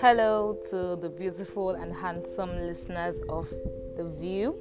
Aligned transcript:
Hello 0.00 0.56
to 0.70 0.96
the 0.96 1.10
beautiful 1.14 1.70
and 1.72 1.92
handsome 1.94 2.56
listeners 2.66 3.20
of 3.28 3.50
The 3.96 4.04
View. 4.04 4.56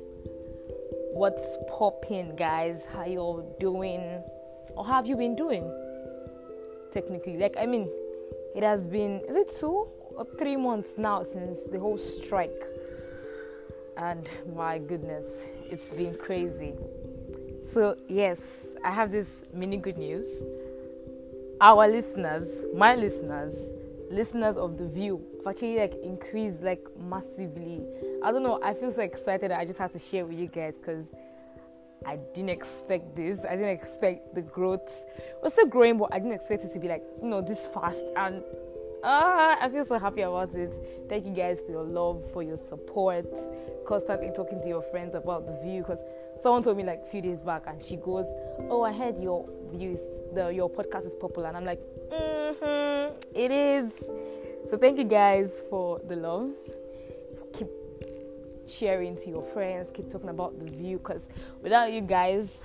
What's 1.13 1.57
popping, 1.69 2.35
guys? 2.35 2.85
How 2.91 3.05
you 3.05 3.19
all 3.19 3.55
doing? 3.61 4.21
Or 4.75 4.85
have 4.85 5.07
you 5.07 5.15
been 5.15 5.37
doing? 5.37 5.71
Technically, 6.91 7.37
like, 7.37 7.55
I 7.57 7.65
mean, 7.65 7.89
it 8.53 8.63
has 8.63 8.89
been, 8.89 9.21
is 9.29 9.37
it 9.37 9.49
two 9.57 9.87
or 10.17 10.27
three 10.37 10.57
months 10.57 10.89
now 10.97 11.23
since 11.23 11.63
the 11.63 11.79
whole 11.79 11.97
strike? 11.97 12.65
And 13.95 14.27
my 14.53 14.77
goodness, 14.77 15.45
it's 15.69 15.93
been 15.93 16.15
crazy. 16.15 16.73
So, 17.73 17.95
yes, 18.09 18.41
I 18.83 18.91
have 18.91 19.11
this 19.11 19.27
mini 19.53 19.77
good 19.77 19.97
news. 19.97 20.25
Our 21.59 21.87
listeners, 21.87 22.63
my 22.75 22.95
listeners, 22.95 23.73
listeners 24.09 24.57
of 24.57 24.77
the 24.77 24.87
view 24.87 25.23
have 25.37 25.53
actually 25.53 25.77
like 25.77 25.93
increased 26.03 26.61
like 26.61 26.83
massively. 26.99 27.85
I 28.23 28.31
don't 28.31 28.43
know, 28.43 28.59
I 28.63 28.73
feel 28.73 28.91
so 28.91 29.01
excited 29.01 29.51
I 29.51 29.65
just 29.65 29.77
have 29.77 29.91
to 29.91 29.99
share 29.99 30.25
with 30.25 30.39
you 30.39 30.47
guys 30.47 30.75
because 30.75 31.11
I 32.05 32.17
didn't 32.33 32.49
expect 32.49 33.15
this. 33.15 33.45
I 33.45 33.51
didn't 33.51 33.69
expect 33.69 34.33
the 34.33 34.41
growth. 34.41 35.05
We're 35.43 35.49
still 35.49 35.67
growing, 35.67 35.99
but 35.99 36.09
I 36.11 36.17
didn't 36.17 36.33
expect 36.33 36.63
it 36.63 36.73
to 36.73 36.79
be 36.79 36.87
like, 36.87 37.03
you 37.21 37.29
know, 37.29 37.41
this 37.41 37.67
fast. 37.67 38.03
And 38.15 38.43
uh, 39.03 39.55
I 39.59 39.69
feel 39.71 39.85
so 39.85 39.99
happy 39.99 40.21
about 40.21 40.53
it. 40.55 40.73
Thank 41.07 41.27
you 41.27 41.33
guys 41.33 41.61
for 41.61 41.71
your 41.71 41.83
love, 41.83 42.23
for 42.33 42.41
your 42.41 42.57
support. 42.57 43.27
Constantly 43.91 44.31
talking 44.33 44.61
to 44.61 44.69
your 44.69 44.81
friends 44.81 45.15
about 45.15 45.45
the 45.45 45.53
view 45.61 45.81
because 45.81 46.01
someone 46.39 46.63
told 46.63 46.77
me 46.77 46.83
like 46.83 47.01
a 47.03 47.05
few 47.07 47.21
days 47.21 47.41
back 47.41 47.63
and 47.67 47.83
she 47.83 47.97
goes, 47.97 48.25
Oh, 48.69 48.83
I 48.83 48.93
heard 48.93 49.17
your 49.17 49.45
views, 49.69 49.99
the 50.33 50.47
your 50.47 50.69
podcast 50.69 51.07
is 51.07 51.13
popular. 51.19 51.49
And 51.49 51.57
I'm 51.57 51.65
like, 51.65 51.81
mm-hmm, 52.09 53.13
it 53.35 53.51
is. 53.51 53.91
So 54.69 54.77
thank 54.77 54.97
you 54.97 55.03
guys 55.03 55.63
for 55.69 55.99
the 56.07 56.15
love. 56.15 56.51
Keep 57.51 57.67
sharing 58.65 59.17
to 59.17 59.29
your 59.29 59.43
friends, 59.43 59.89
keep 59.93 60.09
talking 60.09 60.29
about 60.29 60.57
the 60.57 60.71
view 60.71 60.97
because 60.97 61.27
without 61.61 61.91
you 61.91 61.99
guys, 61.99 62.63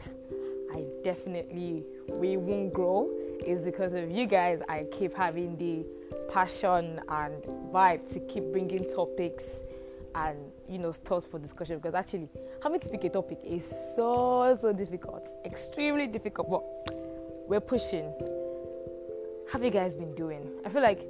I 0.72 0.84
definitely 1.02 1.82
we 2.08 2.36
won't 2.36 2.72
grow. 2.72 3.10
Is 3.44 3.62
because 3.62 3.94
of 3.94 4.12
you 4.12 4.26
guys 4.26 4.62
I 4.68 4.86
keep 4.92 5.12
having 5.12 5.56
the 5.56 5.84
passion 6.32 7.00
and 7.08 7.42
vibe 7.72 8.12
to 8.12 8.20
keep 8.20 8.44
bringing 8.52 8.88
topics 8.94 9.56
and 10.16 10.38
you 10.68 10.78
know 10.78 10.92
stuff 10.92 11.26
for 11.26 11.38
discussion 11.38 11.76
because 11.76 11.94
actually 11.94 12.28
having 12.62 12.80
to 12.80 12.88
pick 12.88 13.04
a 13.04 13.10
topic 13.10 13.38
is 13.44 13.64
so 13.94 14.56
so 14.60 14.72
difficult. 14.72 15.26
Extremely 15.44 16.06
difficult 16.06 16.50
but 16.50 16.62
we're 17.48 17.60
pushing. 17.60 18.12
Have 19.52 19.62
you 19.62 19.70
guys 19.70 19.94
been 19.94 20.14
doing? 20.14 20.48
I 20.64 20.68
feel 20.68 20.82
like 20.82 21.06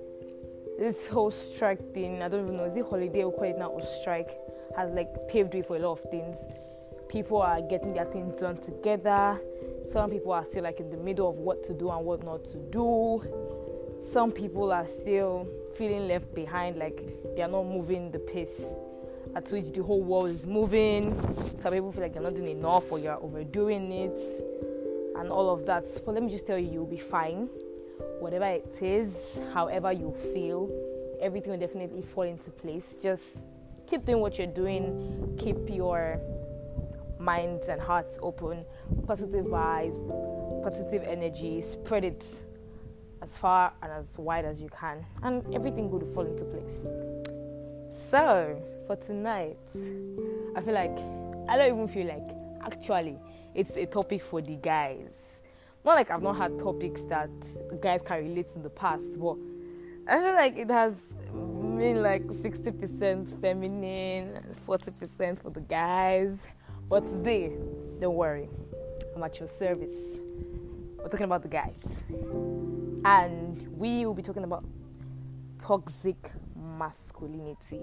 this 0.78 1.08
whole 1.08 1.30
strike 1.30 1.94
thing 1.94 2.22
i 2.22 2.28
don't 2.28 2.44
even 2.44 2.58
know 2.58 2.64
is 2.64 2.76
it 2.76 2.84
holiday 2.84 3.22
or 3.22 3.32
call 3.32 3.44
it 3.44 3.56
now 3.56 3.68
or 3.68 3.80
strike 4.02 4.28
has 4.76 4.92
like 4.92 5.08
paved 5.28 5.54
way 5.54 5.62
for 5.62 5.76
a 5.76 5.78
lot 5.78 5.92
of 5.92 6.10
things. 6.10 6.44
People 7.08 7.40
are 7.40 7.62
getting 7.62 7.94
their 7.94 8.04
things 8.04 8.38
done 8.38 8.56
together. 8.56 9.40
Some 9.90 10.10
people 10.10 10.32
are 10.32 10.44
still 10.44 10.64
like 10.64 10.80
in 10.80 10.90
the 10.90 10.96
middle 10.96 11.30
of 11.30 11.36
what 11.36 11.64
to 11.64 11.74
do 11.74 11.90
and 11.90 12.04
what 12.04 12.22
not 12.24 12.44
to 12.46 12.58
do. 12.70 13.22
Some 13.98 14.30
people 14.30 14.72
are 14.72 14.86
still 14.86 15.48
feeling 15.76 16.08
left 16.08 16.34
behind 16.34 16.76
like 16.76 17.02
they 17.34 17.42
are 17.42 17.48
not 17.48 17.64
moving 17.64 18.10
the 18.10 18.18
pace 18.18 18.66
at 19.36 19.52
which 19.52 19.70
the 19.70 19.82
whole 19.82 20.02
world 20.02 20.28
is 20.28 20.46
moving. 20.46 21.10
Some 21.34 21.72
people 21.72 21.92
feel 21.92 22.02
like 22.02 22.14
you're 22.14 22.24
not 22.24 22.34
doing 22.34 22.48
enough 22.48 22.90
or 22.90 22.98
you're 22.98 23.22
overdoing 23.22 23.92
it 23.92 24.18
and 25.18 25.30
all 25.30 25.50
of 25.50 25.66
that. 25.66 25.84
But 26.06 26.14
let 26.14 26.22
me 26.22 26.30
just 26.30 26.46
tell 26.46 26.58
you, 26.58 26.72
you'll 26.72 26.86
be 26.86 26.98
fine. 26.98 27.50
Whatever 28.18 28.46
it 28.46 28.78
is, 28.80 29.38
however 29.52 29.92
you 29.92 30.14
feel, 30.32 30.70
everything 31.20 31.52
will 31.52 31.60
definitely 31.60 32.00
fall 32.00 32.24
into 32.24 32.50
place. 32.50 32.96
Just 33.00 33.44
keep 33.86 34.06
doing 34.06 34.20
what 34.20 34.38
you're 34.38 34.46
doing, 34.46 35.36
keep 35.38 35.68
your 35.68 36.18
minds 37.18 37.68
and 37.68 37.78
hearts 37.78 38.16
open, 38.22 38.64
positive 39.06 39.44
vibes, 39.44 39.96
positive 40.62 41.02
energy, 41.02 41.60
spread 41.60 42.04
it 42.04 42.24
as 43.20 43.36
far 43.36 43.74
and 43.82 43.92
as 43.92 44.16
wide 44.18 44.46
as 44.46 44.62
you 44.62 44.68
can, 44.70 45.04
and 45.22 45.42
everything 45.54 45.90
will 45.90 46.04
fall 46.14 46.24
into 46.24 46.44
place. 46.44 46.86
So, 47.88 48.60
for 48.86 48.96
tonight, 48.96 49.58
I 50.56 50.60
feel 50.60 50.74
like 50.74 50.98
I 51.48 51.56
don't 51.56 51.74
even 51.74 51.88
feel 51.88 52.06
like 52.06 52.26
actually 52.64 53.16
it's 53.54 53.76
a 53.76 53.86
topic 53.86 54.22
for 54.22 54.42
the 54.42 54.56
guys. 54.56 55.42
Not 55.84 55.94
like 55.94 56.10
I've 56.10 56.22
not 56.22 56.36
had 56.36 56.58
topics 56.58 57.02
that 57.02 57.30
guys 57.80 58.02
can 58.02 58.24
relate 58.24 58.48
in 58.56 58.62
the 58.62 58.70
past, 58.70 59.08
but 59.18 59.36
I 60.08 60.18
feel 60.18 60.34
like 60.34 60.56
it 60.56 60.70
has 60.70 61.00
been 61.32 62.02
like 62.02 62.24
60% 62.24 63.40
feminine, 63.40 64.42
40% 64.66 65.42
for 65.42 65.50
the 65.50 65.60
guys. 65.60 66.46
But 66.88 67.06
today, 67.06 67.56
don't 68.00 68.16
worry, 68.16 68.48
I'm 69.14 69.22
at 69.22 69.38
your 69.38 69.48
service. 69.48 70.18
We're 70.98 71.08
talking 71.08 71.24
about 71.24 71.42
the 71.42 71.48
guys. 71.48 72.04
And 73.04 73.68
we 73.78 74.04
will 74.04 74.14
be 74.14 74.22
talking 74.22 74.42
about 74.42 74.64
toxic 75.58 76.32
masculinity. 76.78 77.82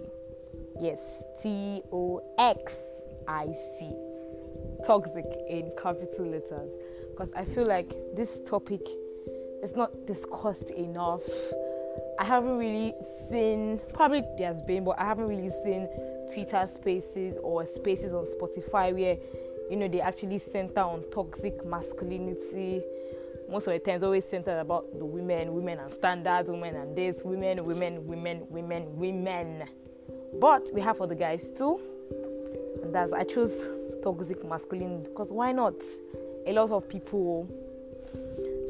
Yes, 0.79 1.23
T 1.41 1.81
O 1.91 2.21
X 2.37 2.75
I 3.27 3.51
C. 3.51 3.91
Toxic 4.85 5.25
in 5.49 5.71
capital 5.81 6.27
letters. 6.27 6.71
Because 7.11 7.31
I 7.35 7.45
feel 7.45 7.65
like 7.65 7.93
this 8.15 8.41
topic 8.41 8.81
is 9.61 9.75
not 9.75 10.05
discussed 10.05 10.69
enough. 10.71 11.23
I 12.19 12.25
haven't 12.25 12.57
really 12.57 12.93
seen, 13.29 13.79
probably 13.93 14.23
there's 14.37 14.61
been, 14.61 14.83
but 14.83 14.99
I 14.99 15.05
haven't 15.05 15.27
really 15.27 15.49
seen 15.49 15.87
Twitter 16.31 16.65
spaces 16.67 17.37
or 17.41 17.65
spaces 17.65 18.13
on 18.13 18.25
Spotify 18.25 18.93
where, 18.93 19.17
you 19.69 19.77
know, 19.77 19.87
they 19.87 20.01
actually 20.01 20.37
center 20.37 20.81
on 20.81 21.03
toxic 21.11 21.65
masculinity. 21.65 22.81
Most 23.53 23.67
of 23.67 23.73
the 23.73 23.79
times, 23.79 24.01
always 24.01 24.25
centered 24.25 24.59
about 24.59 24.97
the 24.97 25.05
women, 25.05 25.53
women 25.53 25.77
and 25.77 25.91
standards, 25.91 26.49
women 26.49 26.75
and 26.75 26.97
this, 26.97 27.21
women, 27.23 27.63
women, 27.63 28.03
women, 28.07 28.47
women, 28.49 28.95
women. 28.97 29.63
But 30.41 30.71
we 30.73 30.81
have 30.81 30.97
for 30.97 31.05
the 31.05 31.13
guys 31.13 31.51
too. 31.51 31.79
And 32.81 32.95
that's 32.95 33.13
I 33.13 33.23
chose 33.23 33.67
toxic 34.01 34.43
masculinity 34.43 35.03
because 35.07 35.31
why 35.31 35.51
not? 35.51 35.75
A 36.47 36.51
lot 36.51 36.71
of 36.71 36.89
people 36.89 37.43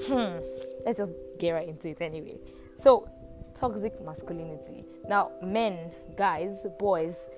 hmm, 0.05 0.37
let's 0.85 0.97
just 0.97 1.13
get 1.39 1.51
right 1.51 1.69
into 1.69 1.87
it 1.87 2.01
anyway. 2.01 2.35
So 2.75 3.07
toxic 3.55 3.93
masculinity. 4.03 4.83
Now 5.07 5.31
men, 5.41 5.93
guys, 6.17 6.67
boys 6.77 7.29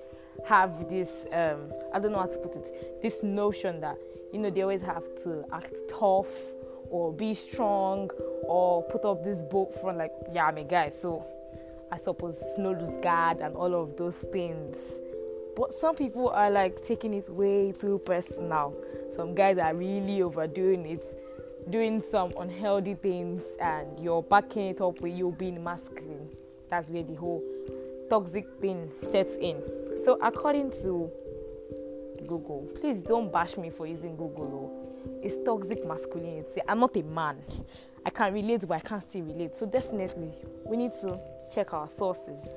have 0.48 0.88
this 0.88 1.26
um 1.32 1.72
I 1.94 2.00
don't 2.00 2.10
know 2.10 2.18
how 2.18 2.26
to 2.26 2.38
put 2.38 2.56
it, 2.56 3.00
this 3.02 3.22
notion 3.22 3.80
that 3.82 3.98
you 4.32 4.40
know 4.40 4.50
they 4.50 4.62
always 4.62 4.82
have 4.82 5.04
to 5.22 5.44
act 5.52 5.74
tough 5.88 6.56
or 6.90 7.12
be 7.12 7.34
strong 7.34 8.10
or 8.44 8.82
put 8.84 9.04
up 9.04 9.22
this 9.22 9.42
book 9.42 9.72
front 9.80 9.98
like 9.98 10.12
yeah 10.32 10.46
I'm 10.46 10.56
a 10.58 10.64
guy 10.64 10.90
so 10.90 11.26
I 11.90 11.96
suppose 11.96 12.54
no 12.58 12.72
lose 12.72 12.96
guard 12.96 13.40
and 13.40 13.54
all 13.54 13.74
of 13.74 13.96
those 13.96 14.16
things. 14.16 14.98
But 15.56 15.72
some 15.72 15.94
people 15.94 16.28
are 16.30 16.50
like 16.50 16.84
taking 16.84 17.14
it 17.14 17.28
way 17.30 17.72
too 17.72 18.00
personal. 18.04 18.74
Some 19.10 19.34
guys 19.34 19.56
are 19.58 19.74
really 19.74 20.20
overdoing 20.20 20.84
it, 20.86 21.04
doing 21.70 22.00
some 22.00 22.32
unhealthy 22.38 22.94
things, 22.94 23.56
and 23.60 23.98
you're 24.00 24.22
backing 24.22 24.66
it 24.66 24.80
up 24.80 25.00
with 25.00 25.16
you 25.16 25.34
being 25.38 25.62
masculine. 25.62 26.28
That's 26.68 26.90
where 26.90 27.04
the 27.04 27.14
whole 27.14 27.42
toxic 28.10 28.46
thing 28.60 28.90
sets 28.92 29.36
in. 29.36 29.62
So, 29.96 30.18
according 30.20 30.72
to 30.82 31.10
Google, 32.26 32.68
please 32.78 33.00
don't 33.02 33.32
bash 33.32 33.56
me 33.56 33.70
for 33.70 33.86
using 33.86 34.16
Google. 34.16 34.85
It's 35.22 35.36
toxic 35.44 35.86
masculinity. 35.86 36.60
I'm 36.68 36.80
not 36.80 36.96
a 36.96 37.02
man. 37.02 37.38
I 38.04 38.10
can 38.10 38.32
relate, 38.32 38.66
but 38.66 38.74
I 38.74 38.80
can't 38.80 39.02
still 39.02 39.22
relate. 39.22 39.56
So, 39.56 39.66
definitely, 39.66 40.32
we 40.64 40.76
need 40.76 40.92
to 41.02 41.18
check 41.52 41.72
our 41.72 41.88
sources. 41.88 42.54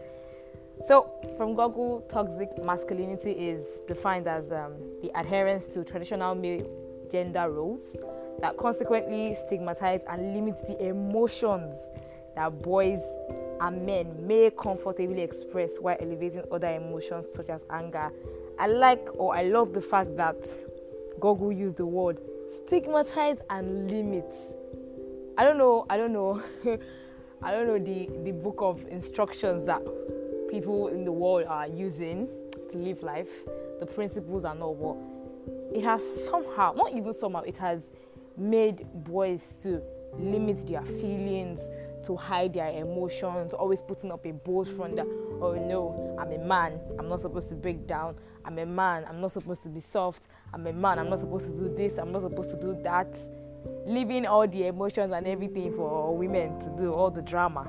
So, 0.82 1.12
from 1.38 1.56
Google, 1.56 2.02
toxic 2.10 2.50
masculinity 2.64 3.32
is 3.32 3.82
defined 3.88 4.28
as 4.28 4.52
um, 4.52 4.74
the 5.02 5.12
adherence 5.16 5.68
to 5.70 5.84
traditional 5.84 6.36
male 6.36 6.66
gender 7.12 7.50
roles 7.50 7.98
that 8.42 8.56
consequently 8.58 9.36
stigmatize 9.36 10.04
and 10.06 10.34
limit 10.34 10.56
the 10.68 10.88
emotions 10.88 11.76
that 12.36 12.62
boys 12.62 13.02
and 13.60 13.86
men 13.86 14.26
may 14.26 14.50
comfortably 14.52 15.22
express 15.22 15.78
while 15.80 15.98
elevating 16.00 16.44
other 16.52 16.70
emotions 16.70 17.32
such 17.32 17.50
as 17.50 17.66
anger. 17.70 18.12
I 18.58 18.68
like 18.68 19.10
or 19.16 19.36
I 19.36 19.44
love 19.44 19.74
the 19.74 19.82
fact 19.82 20.16
that 20.16 20.48
Google 21.20 21.52
used 21.52 21.78
the 21.78 21.86
word 21.86 22.20
stigmatize 22.50 23.42
and 23.50 23.90
limit. 23.90 24.34
I 25.38 25.44
don't 25.44 25.58
know, 25.58 25.86
I 25.90 25.98
don't 25.98 26.14
know. 26.14 26.42
I 27.42 27.52
don't 27.52 27.68
know 27.68 27.80
the, 27.80 28.10
the 28.26 28.32
book 28.32 28.58
of 28.60 28.86
instructions 28.88 29.66
that 29.66 29.82
people 30.50 30.90
in 30.90 31.06
the 31.06 31.12
world 31.12 31.46
are 31.48 31.68
using 31.68 32.28
to 32.72 32.78
live 32.78 33.02
life, 33.02 33.46
the 33.80 33.86
principles 33.86 34.44
and 34.44 34.62
all, 34.62 34.76
but 34.76 35.78
it 35.78 35.84
has 35.84 36.26
somehow, 36.26 36.74
not 36.74 36.94
even 36.94 37.14
somehow, 37.14 37.42
it 37.42 37.58
has 37.58 37.92
made 38.36 38.86
boys 39.06 39.54
to 39.64 39.82
limit 40.18 40.68
their 40.68 40.84
feelings, 40.84 41.62
to 42.04 42.16
hide 42.16 42.54
their 42.54 42.70
emotions, 42.70 43.54
always 43.54 43.82
putting 43.82 44.12
up 44.12 44.26
a 44.26 44.32
bold 44.32 44.68
front 44.68 44.98
that, 44.98 45.08
oh 45.42 45.54
no, 45.54 46.18
I'm 46.20 46.32
a 46.32 46.38
man, 46.38 46.80
I'm 46.98 47.08
not 47.08 47.22
supposed 47.22 47.48
to 47.50 47.56
break 47.56 47.88
down. 47.88 48.16
I'm 48.50 48.58
a 48.58 48.66
man, 48.66 49.06
I'm 49.08 49.22
not 49.22 49.32
supposed 49.32 49.62
to 49.62 49.70
be 49.70 49.80
soft. 49.80 50.28
I'm 50.52 50.66
a 50.66 50.74
man, 50.74 50.98
I'm 50.98 51.08
not 51.08 51.20
supposed 51.20 51.46
to 51.46 51.52
do 51.52 51.72
this, 51.76 52.00
I'm 52.00 52.12
not 52.12 52.24
supposed 52.24 52.50
to 52.50 52.60
do 52.60 52.76
that. 52.82 53.16
Leaving 53.86 54.26
all 54.26 54.48
the 54.48 54.66
emotions 54.66 55.12
and 55.12 55.28
everything 55.28 55.72
for 55.72 56.18
women 56.18 56.60
to 56.62 56.70
do, 56.76 56.92
all 56.92 57.12
the 57.12 57.22
drama. 57.22 57.68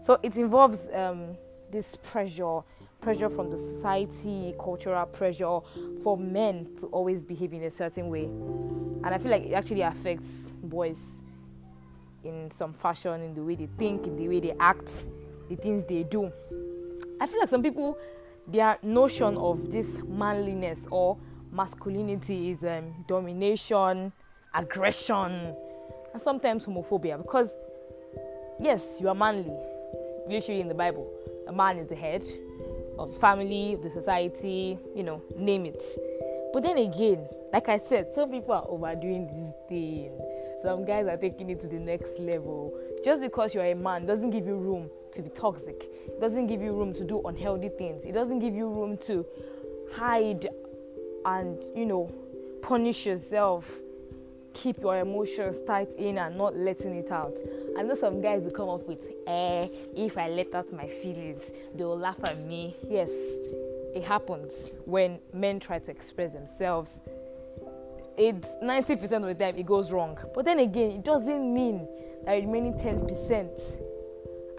So 0.00 0.18
it 0.22 0.36
involves 0.36 0.90
um, 0.90 1.38
this 1.70 1.96
pressure, 1.96 2.60
pressure 3.00 3.30
from 3.30 3.48
the 3.48 3.56
society, 3.56 4.54
cultural 4.60 5.06
pressure 5.06 5.60
for 6.02 6.18
men 6.18 6.68
to 6.80 6.86
always 6.88 7.24
behave 7.24 7.54
in 7.54 7.62
a 7.62 7.70
certain 7.70 8.10
way. 8.10 8.24
And 8.24 9.06
I 9.06 9.16
feel 9.16 9.30
like 9.30 9.44
it 9.44 9.54
actually 9.54 9.80
affects 9.80 10.52
boys 10.62 11.22
in 12.24 12.50
some 12.50 12.74
fashion, 12.74 13.22
in 13.22 13.32
the 13.32 13.42
way 13.42 13.54
they 13.54 13.68
think, 13.78 14.06
in 14.06 14.16
the 14.16 14.28
way 14.28 14.40
they 14.40 14.54
act, 14.60 15.06
the 15.48 15.56
things 15.56 15.82
they 15.84 16.02
do. 16.02 16.30
I 17.18 17.26
feel 17.26 17.40
like 17.40 17.48
some 17.48 17.62
people, 17.62 17.96
their 18.48 18.78
notion 18.82 19.36
of 19.36 19.70
this 19.70 19.98
manliness 20.06 20.86
or 20.90 21.16
masculinity 21.52 22.50
is 22.50 22.64
um, 22.64 23.04
domination, 23.06 24.12
aggression, 24.54 25.54
and 26.12 26.20
sometimes 26.20 26.66
homophobia. 26.66 27.18
Because, 27.18 27.56
yes, 28.58 28.98
you 29.00 29.08
are 29.08 29.14
manly. 29.14 29.52
Literally 30.26 30.60
in 30.60 30.68
the 30.68 30.74
Bible, 30.74 31.10
a 31.46 31.52
man 31.52 31.78
is 31.78 31.86
the 31.86 31.96
head 31.96 32.24
of 32.98 33.12
the 33.12 33.18
family, 33.18 33.74
of 33.74 33.82
the 33.82 33.90
society, 33.90 34.78
you 34.94 35.02
know, 35.02 35.22
name 35.36 35.64
it. 35.66 35.82
But 36.52 36.62
then 36.62 36.78
again, 36.78 37.28
like 37.52 37.68
I 37.68 37.76
said, 37.76 38.12
some 38.12 38.30
people 38.30 38.54
are 38.54 38.66
overdoing 38.68 39.26
this 39.26 39.52
thing 39.68 40.10
some 40.60 40.84
guys 40.84 41.06
are 41.06 41.16
taking 41.16 41.50
it 41.50 41.60
to 41.60 41.68
the 41.68 41.78
next 41.78 42.18
level. 42.18 42.74
Just 43.04 43.22
because 43.22 43.54
you're 43.54 43.64
a 43.64 43.74
man 43.74 44.06
doesn't 44.06 44.30
give 44.30 44.46
you 44.46 44.56
room 44.56 44.90
to 45.12 45.22
be 45.22 45.30
toxic. 45.30 45.84
It 46.06 46.20
doesn't 46.20 46.46
give 46.46 46.60
you 46.60 46.72
room 46.72 46.92
to 46.94 47.04
do 47.04 47.22
unhealthy 47.24 47.68
things. 47.68 48.04
It 48.04 48.12
doesn't 48.12 48.38
give 48.40 48.54
you 48.54 48.68
room 48.68 48.96
to 48.98 49.24
hide 49.92 50.48
and, 51.24 51.62
you 51.74 51.86
know, 51.86 52.12
punish 52.62 53.06
yourself. 53.06 53.80
Keep 54.54 54.80
your 54.80 54.96
emotions 54.96 55.60
tight 55.60 55.92
in 55.94 56.18
and 56.18 56.36
not 56.36 56.56
letting 56.56 56.94
it 56.96 57.10
out. 57.12 57.36
I 57.78 57.82
know 57.82 57.94
some 57.94 58.20
guys 58.20 58.42
will 58.42 58.50
come 58.50 58.68
up 58.68 58.88
with, 58.88 59.06
eh, 59.26 59.66
if 59.96 60.18
I 60.18 60.28
let 60.28 60.54
out 60.54 60.72
my 60.72 60.88
feelings, 60.88 61.38
they'll 61.74 61.96
laugh 61.96 62.18
at 62.28 62.38
me. 62.40 62.76
Yes, 62.88 63.10
it 63.94 64.04
happens 64.04 64.72
when 64.84 65.20
men 65.32 65.60
try 65.60 65.78
to 65.78 65.90
express 65.90 66.32
themselves 66.32 67.00
it's 68.18 68.48
90% 68.62 69.02
of 69.02 69.22
the 69.22 69.34
time 69.34 69.56
it 69.56 69.66
goes 69.66 69.92
wrong. 69.92 70.18
But 70.34 70.44
then 70.44 70.58
again, 70.58 70.90
it 70.90 71.04
doesn't 71.04 71.54
mean 71.54 71.86
that 72.24 72.32
remaining 72.32 72.74
10%. 72.74 73.80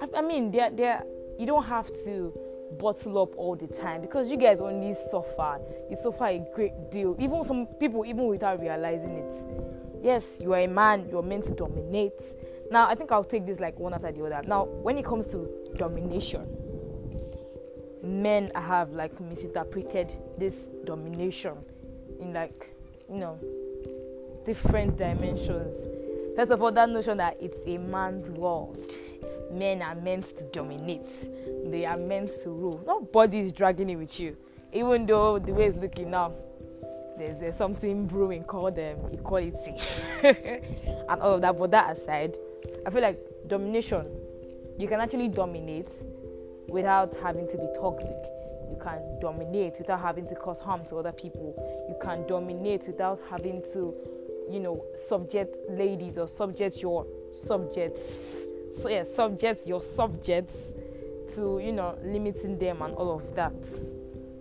I, 0.01 0.19
I 0.19 0.21
mean, 0.21 0.49
they're, 0.49 0.71
they're, 0.71 1.03
you 1.37 1.45
don't 1.45 1.65
have 1.65 1.87
to 2.05 2.33
bottle 2.79 3.21
up 3.21 3.35
all 3.35 3.55
the 3.55 3.67
time 3.67 4.01
because 4.01 4.29
you 4.29 4.37
guys 4.37 4.61
only 4.61 4.93
suffer. 4.93 5.59
You 5.89 5.95
suffer 5.95 6.25
a 6.25 6.45
great 6.55 6.91
deal. 6.91 7.15
Even 7.19 7.43
some 7.43 7.65
people, 7.79 8.05
even 8.05 8.27
without 8.27 8.59
realizing 8.59 9.11
it. 9.11 9.33
Yes, 10.01 10.39
you 10.41 10.53
are 10.53 10.61
a 10.61 10.67
man, 10.67 11.07
you're 11.09 11.23
meant 11.23 11.43
to 11.45 11.53
dominate. 11.53 12.21
Now, 12.71 12.87
I 12.87 12.95
think 12.95 13.11
I'll 13.11 13.23
take 13.23 13.45
this 13.45 13.59
like 13.59 13.77
one 13.77 13.93
after 13.93 14.11
the 14.11 14.23
other. 14.23 14.47
Now, 14.47 14.65
when 14.65 14.97
it 14.97 15.03
comes 15.03 15.27
to 15.29 15.49
domination, 15.75 16.47
men 18.01 18.49
have 18.55 18.91
like 18.91 19.19
misinterpreted 19.19 20.15
this 20.37 20.69
domination 20.85 21.57
in 22.21 22.33
like 22.33 22.73
you 23.09 23.17
know, 23.17 23.39
different 24.45 24.97
dimensions. 24.97 25.87
First 26.35 26.51
of 26.51 26.61
all, 26.61 26.71
that 26.71 26.89
notion 26.89 27.17
that 27.17 27.37
it's 27.39 27.59
a 27.65 27.81
man's 27.83 28.29
world. 28.29 28.79
Men 29.51 29.81
are 29.81 29.95
meant 29.95 30.25
to 30.37 30.43
dominate. 30.45 31.07
They 31.65 31.85
are 31.85 31.97
meant 31.97 32.31
to 32.43 32.49
rule. 32.49 32.81
Nobody 32.85 33.39
is 33.39 33.51
dragging 33.51 33.89
it 33.89 33.95
with 33.95 34.19
you. 34.19 34.37
Even 34.71 35.05
though 35.05 35.39
the 35.39 35.51
way 35.51 35.65
it's 35.65 35.77
looking 35.77 36.11
now, 36.11 36.33
there's, 37.17 37.39
there's 37.39 37.55
something 37.55 38.05
brewing 38.05 38.43
called 38.43 38.77
um, 38.77 39.11
equality 39.11 39.73
and 40.23 41.21
all 41.21 41.35
of 41.35 41.41
that. 41.41 41.57
But 41.57 41.71
that 41.71 41.91
aside, 41.91 42.37
I 42.85 42.89
feel 42.91 43.01
like 43.01 43.19
domination, 43.47 44.05
you 44.77 44.87
can 44.87 44.99
actually 44.99 45.29
dominate 45.29 45.91
without 46.67 47.15
having 47.15 47.47
to 47.47 47.57
be 47.57 47.67
toxic 47.75 48.15
you 48.69 48.77
can 48.81 49.19
dominate 49.19 49.75
without 49.79 50.01
having 50.01 50.25
to 50.27 50.35
cause 50.35 50.59
harm 50.59 50.85
to 50.85 50.97
other 50.97 51.11
people. 51.11 51.55
You 51.89 51.95
can 52.01 52.27
dominate 52.27 52.87
without 52.87 53.19
having 53.29 53.63
to, 53.73 53.93
you 54.49 54.59
know, 54.59 54.85
subject 54.93 55.57
ladies 55.69 56.17
or 56.17 56.27
subject 56.27 56.81
your 56.81 57.05
subjects. 57.31 58.45
So 58.73 58.89
yeah, 58.89 59.03
subject 59.03 59.65
your 59.65 59.81
subjects 59.81 60.73
to, 61.35 61.59
you 61.59 61.71
know, 61.71 61.97
limiting 62.03 62.57
them 62.57 62.81
and 62.81 62.93
all 62.95 63.15
of 63.15 63.35
that. 63.35 63.53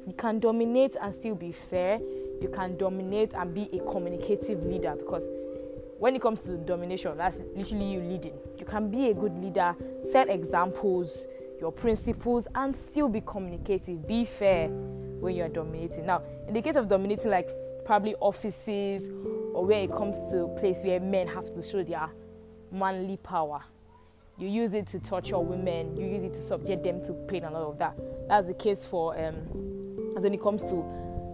You 0.07 0.15
can 0.15 0.41
dominate 0.41 0.97
and 1.01 1.13
still 1.13 1.35
be 1.35 1.53
fair. 1.53 2.01
You 2.41 2.49
can 2.49 2.77
dominate 2.77 3.35
and 3.35 3.53
be 3.53 3.69
a 3.73 3.81
communicative 3.91 4.65
leader 4.65 4.95
because 4.97 5.29
when 5.99 6.15
it 6.15 6.23
comes 6.23 6.43
to 6.45 6.57
domination, 6.57 7.17
that's 7.17 7.41
literally 7.57 7.93
you 7.93 8.01
leading. 8.01 8.35
You 8.57 8.65
can 8.65 8.89
be 8.91 9.11
a 9.11 9.15
good 9.15 9.37
leader, 9.37 9.75
set 10.05 10.29
examples, 10.29 11.27
your 11.61 11.73
principles 11.73 12.47
and 12.55 12.75
still 12.75 13.09
be 13.09 13.21
communicative. 13.21 14.07
Be 14.07 14.25
fair 14.25 14.69
when 14.69 15.35
you're 15.35 15.49
dominating. 15.49 16.07
Now, 16.07 16.23
in 16.47 16.55
the 16.55 16.63
case 16.63 16.77
of 16.77 16.89
dominating, 16.89 17.31
like 17.31 17.51
probably 17.85 18.15
offices 18.17 19.05
or 19.55 19.65
where 19.67 19.83
it 19.83 19.93
comes 19.93 20.17
to 20.31 20.45
a 20.45 20.49
place 20.61 20.83
where 20.83 21.01
men 21.01 21.27
have 21.27 21.51
to 21.53 21.63
show 21.63 21.83
their 21.83 22.09
manly 22.71 23.17
power, 23.17 23.63
you 24.39 24.49
use 24.49 24.73
it 24.73 24.87
to 24.89 25.01
torture 25.01 25.39
women, 25.39 25.97
you 25.97 26.07
use 26.07 26.23
it 26.23 26.33
to 26.35 26.41
subject 26.41 26.85
them 26.85 27.03
to 27.05 27.13
pain 27.27 27.45
and 27.45 27.57
all 27.57 27.71
of 27.71 27.79
that. 27.79 27.97
That's 28.29 28.47
the 28.47 28.55
case 28.55 28.87
for 28.87 29.19
um, 29.19 29.35
as 30.17 30.23
when 30.23 30.35
it 30.35 30.41
comes 30.41 30.63
to 30.65 30.85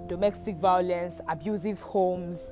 domestic 0.06 0.56
violence, 0.56 1.20
abusive 1.28 1.80
homes, 1.80 2.50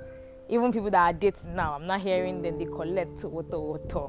even 0.48 0.72
people 0.72 0.90
that 0.90 0.98
are 0.98 1.12
dating 1.12 1.54
now. 1.54 1.74
I'm 1.74 1.86
not 1.86 2.00
hearing 2.02 2.42
them, 2.42 2.58
they 2.58 2.66
collect 2.66 3.24
water, 3.24 3.58
water. 3.58 4.08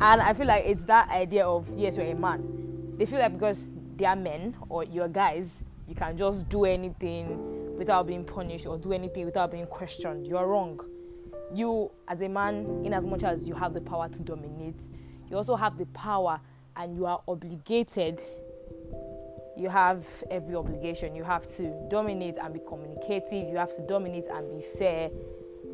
And 0.00 0.20
I 0.20 0.32
feel 0.32 0.46
like 0.46 0.64
it's 0.66 0.84
that 0.86 1.08
idea 1.10 1.46
of 1.46 1.70
yes, 1.76 1.96
you're 1.96 2.06
a 2.06 2.14
man. 2.14 2.96
They 2.96 3.06
feel 3.06 3.20
like 3.20 3.32
because 3.32 3.68
they 3.96 4.04
are 4.04 4.16
men 4.16 4.56
or 4.68 4.84
you're 4.84 5.08
guys, 5.08 5.64
you 5.86 5.94
can 5.94 6.16
just 6.16 6.48
do 6.48 6.64
anything 6.64 7.76
without 7.76 8.06
being 8.06 8.24
punished 8.24 8.66
or 8.66 8.78
do 8.78 8.92
anything 8.92 9.26
without 9.26 9.50
being 9.50 9.66
questioned. 9.66 10.26
You're 10.26 10.46
wrong. 10.46 10.80
You, 11.54 11.90
as 12.08 12.22
a 12.22 12.28
man, 12.28 12.82
in 12.84 12.94
as 12.94 13.04
much 13.04 13.22
as 13.22 13.46
you 13.46 13.54
have 13.54 13.74
the 13.74 13.80
power 13.80 14.08
to 14.08 14.22
dominate, 14.22 14.82
you 15.30 15.36
also 15.36 15.56
have 15.56 15.76
the 15.76 15.86
power 15.86 16.40
and 16.76 16.96
you 16.96 17.06
are 17.06 17.22
obligated. 17.28 18.22
You 19.56 19.68
have 19.68 20.06
every 20.30 20.54
obligation. 20.54 21.14
You 21.14 21.24
have 21.24 21.46
to 21.56 21.72
dominate 21.90 22.36
and 22.38 22.54
be 22.54 22.60
communicative. 22.66 23.48
You 23.48 23.56
have 23.56 23.74
to 23.76 23.86
dominate 23.86 24.26
and 24.28 24.58
be 24.58 24.64
fair. 24.78 25.10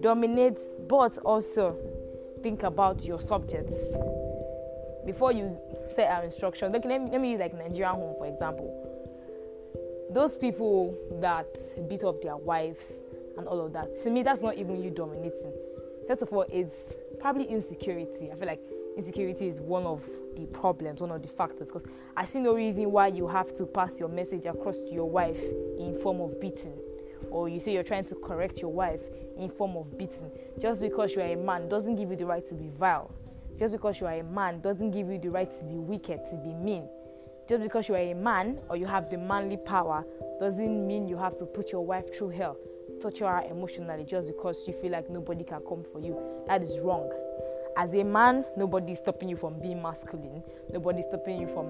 Dominate, 0.00 0.59
but 0.88 1.19
also 1.19 1.76
think 2.42 2.62
about 2.62 3.04
your 3.04 3.21
subjects 3.21 3.97
before 5.04 5.33
you 5.33 5.59
set 5.88 6.11
our 6.11 6.25
instructions. 6.25 6.73
Like, 6.73 6.85
let, 6.85 7.00
me, 7.00 7.11
let 7.11 7.21
me 7.21 7.30
use 7.33 7.40
like 7.40 7.54
Nigerian 7.54 7.95
home 7.95 8.14
for 8.16 8.26
example. 8.26 8.85
Those 10.11 10.37
people 10.37 10.97
that 11.21 11.47
beat 11.88 12.04
up 12.04 12.23
their 12.23 12.37
wives 12.37 13.04
and 13.37 13.47
all 13.47 13.64
of 13.64 13.73
that, 13.75 14.02
to 14.02 14.11
me, 14.11 14.23
that's 14.23 14.40
not 14.40 14.57
even 14.57 14.83
you 14.83 14.90
dominating. 14.90 15.52
First 16.07 16.23
of 16.23 16.33
all, 16.33 16.47
it's 16.50 16.95
probably 17.21 17.45
insecurity. 17.45 18.30
I 18.33 18.35
feel 18.35 18.49
like 18.49 18.61
insecurity 18.97 19.47
is 19.47 19.61
one 19.61 19.85
of 19.85 20.02
the 20.37 20.47
problems, 20.47 21.02
one 21.02 21.11
of 21.11 21.23
the 21.23 21.28
factors. 21.28 21.71
Because 21.71 21.87
I 22.16 22.25
see 22.25 22.40
no 22.40 22.54
reason 22.54 22.90
why 22.90 23.09
you 23.09 23.28
have 23.28 23.52
to 23.54 23.66
pass 23.66 24.00
your 24.00 24.09
message 24.09 24.47
across 24.47 24.78
to 24.85 24.95
your 24.95 25.09
wife 25.09 25.42
in 25.78 25.99
form 26.02 26.21
of 26.21 26.40
beating 26.40 26.78
or 27.31 27.49
you 27.49 27.61
say 27.61 27.73
you're 27.73 27.83
trying 27.83 28.05
to 28.07 28.15
correct 28.17 28.61
your 28.61 28.73
wife 28.73 29.03
in 29.37 29.49
form 29.49 29.77
of 29.77 29.97
beating 29.99 30.31
just 30.61 30.81
because 30.81 31.15
you 31.15 31.23
are 31.23 31.33
a 31.33 31.37
man 31.37 31.69
doesn't 31.69 31.97
give 31.97 32.11
you 32.11 32.17
the 32.17 32.27
right 32.27 32.47
to 32.47 32.55
be 32.55 32.69
vile. 32.69 33.11
Just 33.59 33.73
because 33.73 34.01
you 34.01 34.07
are 34.07 34.15
a 34.15 34.23
man 34.23 34.61
doesn't 34.61 34.93
give 34.93 35.09
you 35.09 35.19
the 35.19 35.29
right 35.29 35.51
to 35.61 35.67
be 35.67 35.75
wicked 35.75 36.21
to 36.31 36.37
be 36.37 36.55
mean. 36.55 36.89
Just 37.49 37.63
because 37.63 37.89
you 37.89 37.95
are 37.95 37.99
a 37.99 38.15
man 38.15 38.59
or 38.69 38.77
you 38.77 38.87
have 38.87 39.11
the 39.11 39.19
manly 39.19 39.57
power 39.57 40.05
doesn't 40.39 40.87
mean 40.87 41.09
you 41.09 41.17
have 41.17 41.37
to 41.39 41.47
put 41.47 41.73
your 41.73 41.85
wife 41.85 42.15
through 42.17 42.31
hell 42.31 42.57
torture 43.01 43.27
her 43.27 43.45
emotionally 43.51 44.05
just 44.05 44.29
because 44.29 44.67
you 44.67 44.75
feel 44.75 44.91
like 44.91 45.09
nobody 45.11 45.45
can 45.45 45.61
come 45.61 45.85
for 45.85 46.01
you. 46.01 46.19
That 46.47 46.63
is 46.63 46.79
wrong. 46.81 47.11
As 47.77 47.95
a 47.95 48.03
man 48.03 48.45
nobody 48.57 48.93
is 48.93 48.99
stopping 48.99 49.29
you 49.29 49.37
from 49.37 49.61
being 49.61 49.81
masculine. 49.81 50.43
Nobody 50.73 51.01
is 51.01 51.07
stopping 51.07 51.41
you 51.41 51.47
from 51.47 51.67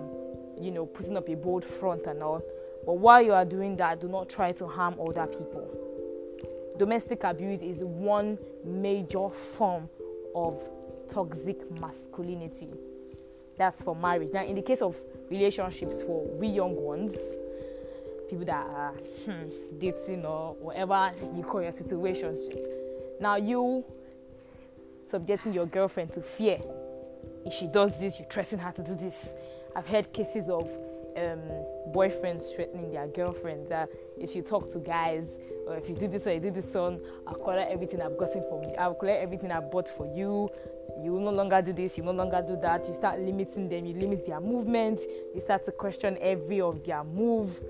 you 0.61 0.71
know 0.71 0.87
putting 0.87 1.17
up 1.17 1.29
a 1.29 1.35
bold 1.37 1.65
front 1.65 2.07
and 2.07 2.23
all 2.23 2.43
but 2.85 2.95
while 2.95 3.23
you 3.23 3.33
are 3.33 3.45
doing 3.45 3.77
that, 3.77 4.01
do 4.01 4.09
not 4.09 4.29
try 4.29 4.53
to 4.53 4.67
harm 4.67 4.97
other 5.01 5.27
people. 5.27 5.69
Domestic 6.79 7.25
abuse 7.25 7.61
is 7.61 7.83
one 7.83 8.39
major 8.65 9.29
form 9.31 9.89
of 10.35 10.61
toxic 11.09 11.69
masculinity. 11.81 12.69
That's 13.57 13.83
for 13.83 13.97
marriage. 13.97 14.31
Now, 14.33 14.45
in 14.45 14.55
the 14.55 14.63
case 14.63 14.83
of 14.83 14.97
relationships 15.29 16.03
for 16.03 16.25
we 16.37 16.49
young 16.49 16.77
ones, 16.77 17.17
people 18.31 18.45
that 18.45 18.67
are 18.67 18.93
hmm, 19.25 19.79
dating 19.79 20.25
or 20.25 20.55
whatever 20.55 21.11
you 21.35 21.43
call 21.43 21.63
your 21.63 21.73
situation, 21.73 22.39
Now 23.21 23.37
you 23.37 23.85
subjecting 25.03 25.55
your 25.55 25.67
girlfriend 25.67 26.13
to 26.13 26.23
fear. 26.23 26.59
If 27.45 27.55
she 27.55 27.67
does 27.67 27.99
this, 27.99 28.21
you 28.21 28.27
threaten 28.27 28.59
her 28.61 28.73
to 28.73 28.83
do 28.83 28.95
this. 28.95 29.35
I've 29.75 29.87
heard 29.87 30.13
cases 30.13 30.49
of 30.49 30.69
um, 31.19 31.41
boyfriends 31.93 32.55
threatening 32.55 32.91
their 32.91 33.07
girlfriends 33.09 33.71
if 34.21 34.35
you 34.35 34.43
talk 34.43 34.71
to 34.73 34.79
guys 34.79 35.39
or 35.67 35.77
if 35.77 35.89
you 35.89 35.95
do 35.95 36.09
this 36.09 36.27
or 36.27 36.33
you 36.33 36.41
do 36.41 36.51
this 36.51 36.75
on, 36.75 37.01
I'll 37.27 37.35
collect 37.35 37.71
everything 37.71 38.01
I've 38.01 38.17
gotten 38.19 38.43
from 38.49 38.63
you. 38.65 38.75
I'll 38.79 38.95
collect 38.95 39.23
everything 39.23 39.53
I've 39.53 39.71
bought 39.71 39.89
for 39.89 40.07
you. 40.07 40.49
You 41.03 41.13
will 41.13 41.21
no 41.21 41.31
longer 41.31 41.61
do 41.63 41.73
this, 41.73 41.97
you 41.97 42.05
no 42.05 42.13
longer 42.13 42.43
do 42.47 42.57
that. 42.63 42.89
You 42.89 42.95
start 42.95 43.21
limiting 43.21 43.69
them, 43.69 43.85
you 43.85 43.95
limit 43.95 44.27
their 44.27 44.41
movement, 44.41 45.01
you 45.35 45.41
start 45.41 45.65
to 45.65 45.73
question 45.73 46.17
every 46.21 46.61
of 46.61 46.85
their 46.85 47.05
move. 47.05 47.63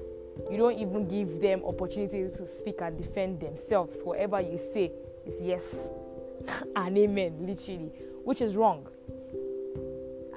You 0.51 0.57
don't 0.57 0.79
even 0.79 1.09
give 1.09 1.41
them 1.41 1.65
opportunity 1.65 2.23
to 2.23 2.47
speak 2.47 2.81
and 2.81 2.97
defend 2.97 3.41
themselves. 3.41 4.03
Whatever 4.03 4.41
you 4.41 4.57
say 4.57 4.93
is 5.27 5.41
yes 5.43 5.91
and 6.77 6.97
amen, 6.97 7.37
literally, 7.41 7.91
which 8.25 8.41
is 8.41 8.57
wrong. 8.57 8.89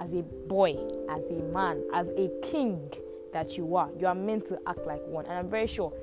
As 0.01 0.13
a 0.13 0.23
boy, 0.23 0.75
as 1.09 1.29
a 1.29 1.43
man, 1.53 1.83
as 1.93 2.09
a 2.17 2.27
king 2.41 2.91
that 3.33 3.55
you 3.55 3.75
are, 3.75 3.87
you 3.99 4.07
are 4.07 4.15
meant 4.15 4.47
to 4.47 4.57
act 4.65 4.79
like 4.87 5.05
one. 5.05 5.25
And 5.25 5.35
I'm 5.35 5.47
very 5.47 5.67
sure 5.67 5.93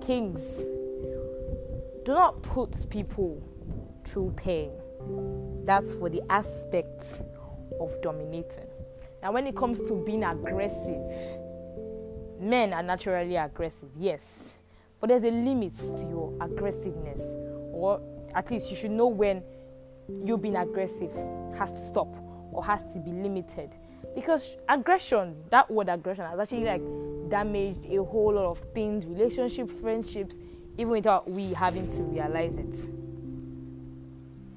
kings 0.00 0.62
do 2.04 2.14
not 2.14 2.40
put 2.40 2.88
people 2.88 3.42
through 4.04 4.32
pain. 4.36 4.70
That's 5.64 5.92
for 5.92 6.08
the 6.08 6.22
aspect 6.30 7.24
of 7.80 8.00
dominating. 8.00 8.68
Now, 9.24 9.32
when 9.32 9.44
it 9.48 9.56
comes 9.56 9.80
to 9.88 10.04
being 10.06 10.22
aggressive, 10.22 11.04
men 12.40 12.72
are 12.72 12.84
naturally 12.84 13.34
aggressive, 13.34 13.90
yes, 13.96 14.56
but 15.00 15.08
there's 15.08 15.24
a 15.24 15.32
limit 15.32 15.74
to 15.74 16.06
your 16.08 16.32
aggressiveness, 16.40 17.36
or 17.72 18.00
at 18.36 18.52
least 18.52 18.70
you 18.70 18.76
should 18.76 18.92
know 18.92 19.08
when 19.08 19.42
you 20.24 20.38
being 20.38 20.54
aggressive 20.54 21.12
has 21.58 21.72
to 21.72 21.80
stop 21.80 22.27
or 22.58 22.64
has 22.64 22.92
to 22.92 22.98
be 22.98 23.12
limited. 23.12 23.76
Because 24.16 24.56
aggression 24.68 25.36
that 25.50 25.70
word 25.70 25.88
aggression 25.88 26.24
has 26.24 26.40
actually 26.40 26.64
like 26.64 26.82
damaged 27.30 27.86
a 27.86 28.02
whole 28.02 28.34
lot 28.34 28.46
of 28.46 28.58
things 28.74 29.06
relationship 29.06 29.70
friendships 29.70 30.38
even 30.76 30.90
without 30.90 31.30
we 31.30 31.52
having 31.52 31.86
to 31.86 32.02
realize 32.02 32.58
it. 32.58 32.74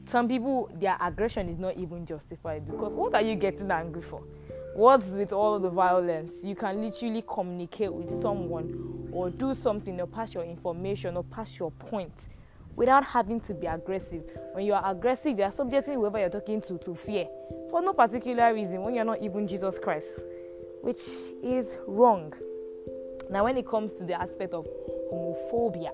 Some 0.08 0.27
people 0.27 0.72
their 0.79 0.98
aggression 1.00 1.48
is 1.48 1.60
not 1.60 1.77
even 1.77 2.03
justified 2.03 2.65
because 2.65 2.96
what 2.96 3.13
are 3.13 3.22
you 3.22 3.36
getting 3.36 3.70
angry 3.70 4.01
for? 4.01 4.24
What's 4.74 5.15
with 5.15 5.31
all 5.31 5.60
the 5.60 5.70
violence? 5.70 6.43
You 6.43 6.55
can 6.55 6.81
literally 6.81 7.24
communicate 7.27 7.93
with 7.93 8.10
someone 8.10 9.10
or 9.12 9.29
do 9.29 9.53
something 9.53 10.01
or 10.01 10.08
pass 10.08 10.34
your 10.34 10.43
information 10.43 11.17
or 11.17 11.24
pass 11.24 11.60
your 11.60 11.70
point 11.70 12.29
without 12.75 13.04
having 13.04 13.40
to 13.42 13.54
be 13.54 13.68
aggressive. 13.68 14.24
When 14.54 14.66
you 14.66 14.74
are 14.74 14.92
aggressive, 14.92 15.38
you 15.38 15.44
are 15.44 15.51
subjecting 15.51 15.96
whoever 15.96 16.20
you're 16.20 16.30
talking 16.30 16.62
to 16.62 16.78
to 16.80 16.96
fear 16.96 17.28
for 17.70 17.82
no 17.82 17.94
particular 17.94 18.54
reason 18.54 18.82
when 18.82 18.94
you're 18.94 19.06
not 19.06 19.22
even 19.22 19.48
Jesus 19.48 19.80
Christ, 19.80 20.22
which 20.82 21.01
is 21.44 21.80
wrong. 21.88 22.34
Now, 23.30 23.46
when 23.46 23.58
it 23.58 23.66
comes 23.66 23.94
to 23.96 24.04
the 24.04 24.20
aspect 24.20 24.54
of 24.54 24.68
homophobia, 25.12 25.92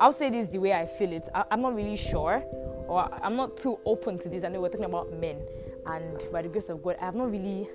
I'll 0.00 0.12
say 0.12 0.30
this 0.30 0.48
the 0.48 0.58
way 0.58 0.72
I 0.72 0.84
feel 0.84 1.12
it. 1.12 1.28
I, 1.34 1.44
am 1.50 1.62
not 1.62 1.74
really 1.74 1.96
sure, 1.96 2.42
or 2.88 3.08
I'm 3.22 3.36
not 3.36 3.56
too 3.56 3.78
open 3.84 4.18
to 4.18 4.28
this. 4.28 4.44
I 4.44 4.48
know 4.48 4.60
we're 4.60 4.68
talking 4.68 4.86
about 4.86 5.12
men, 5.12 5.38
and 5.86 6.20
by 6.32 6.42
the 6.42 6.48
grace 6.48 6.68
of 6.68 6.82
God, 6.82 6.96
I 7.00 7.06
have 7.06 7.14
not 7.14 7.30
really 7.30 7.68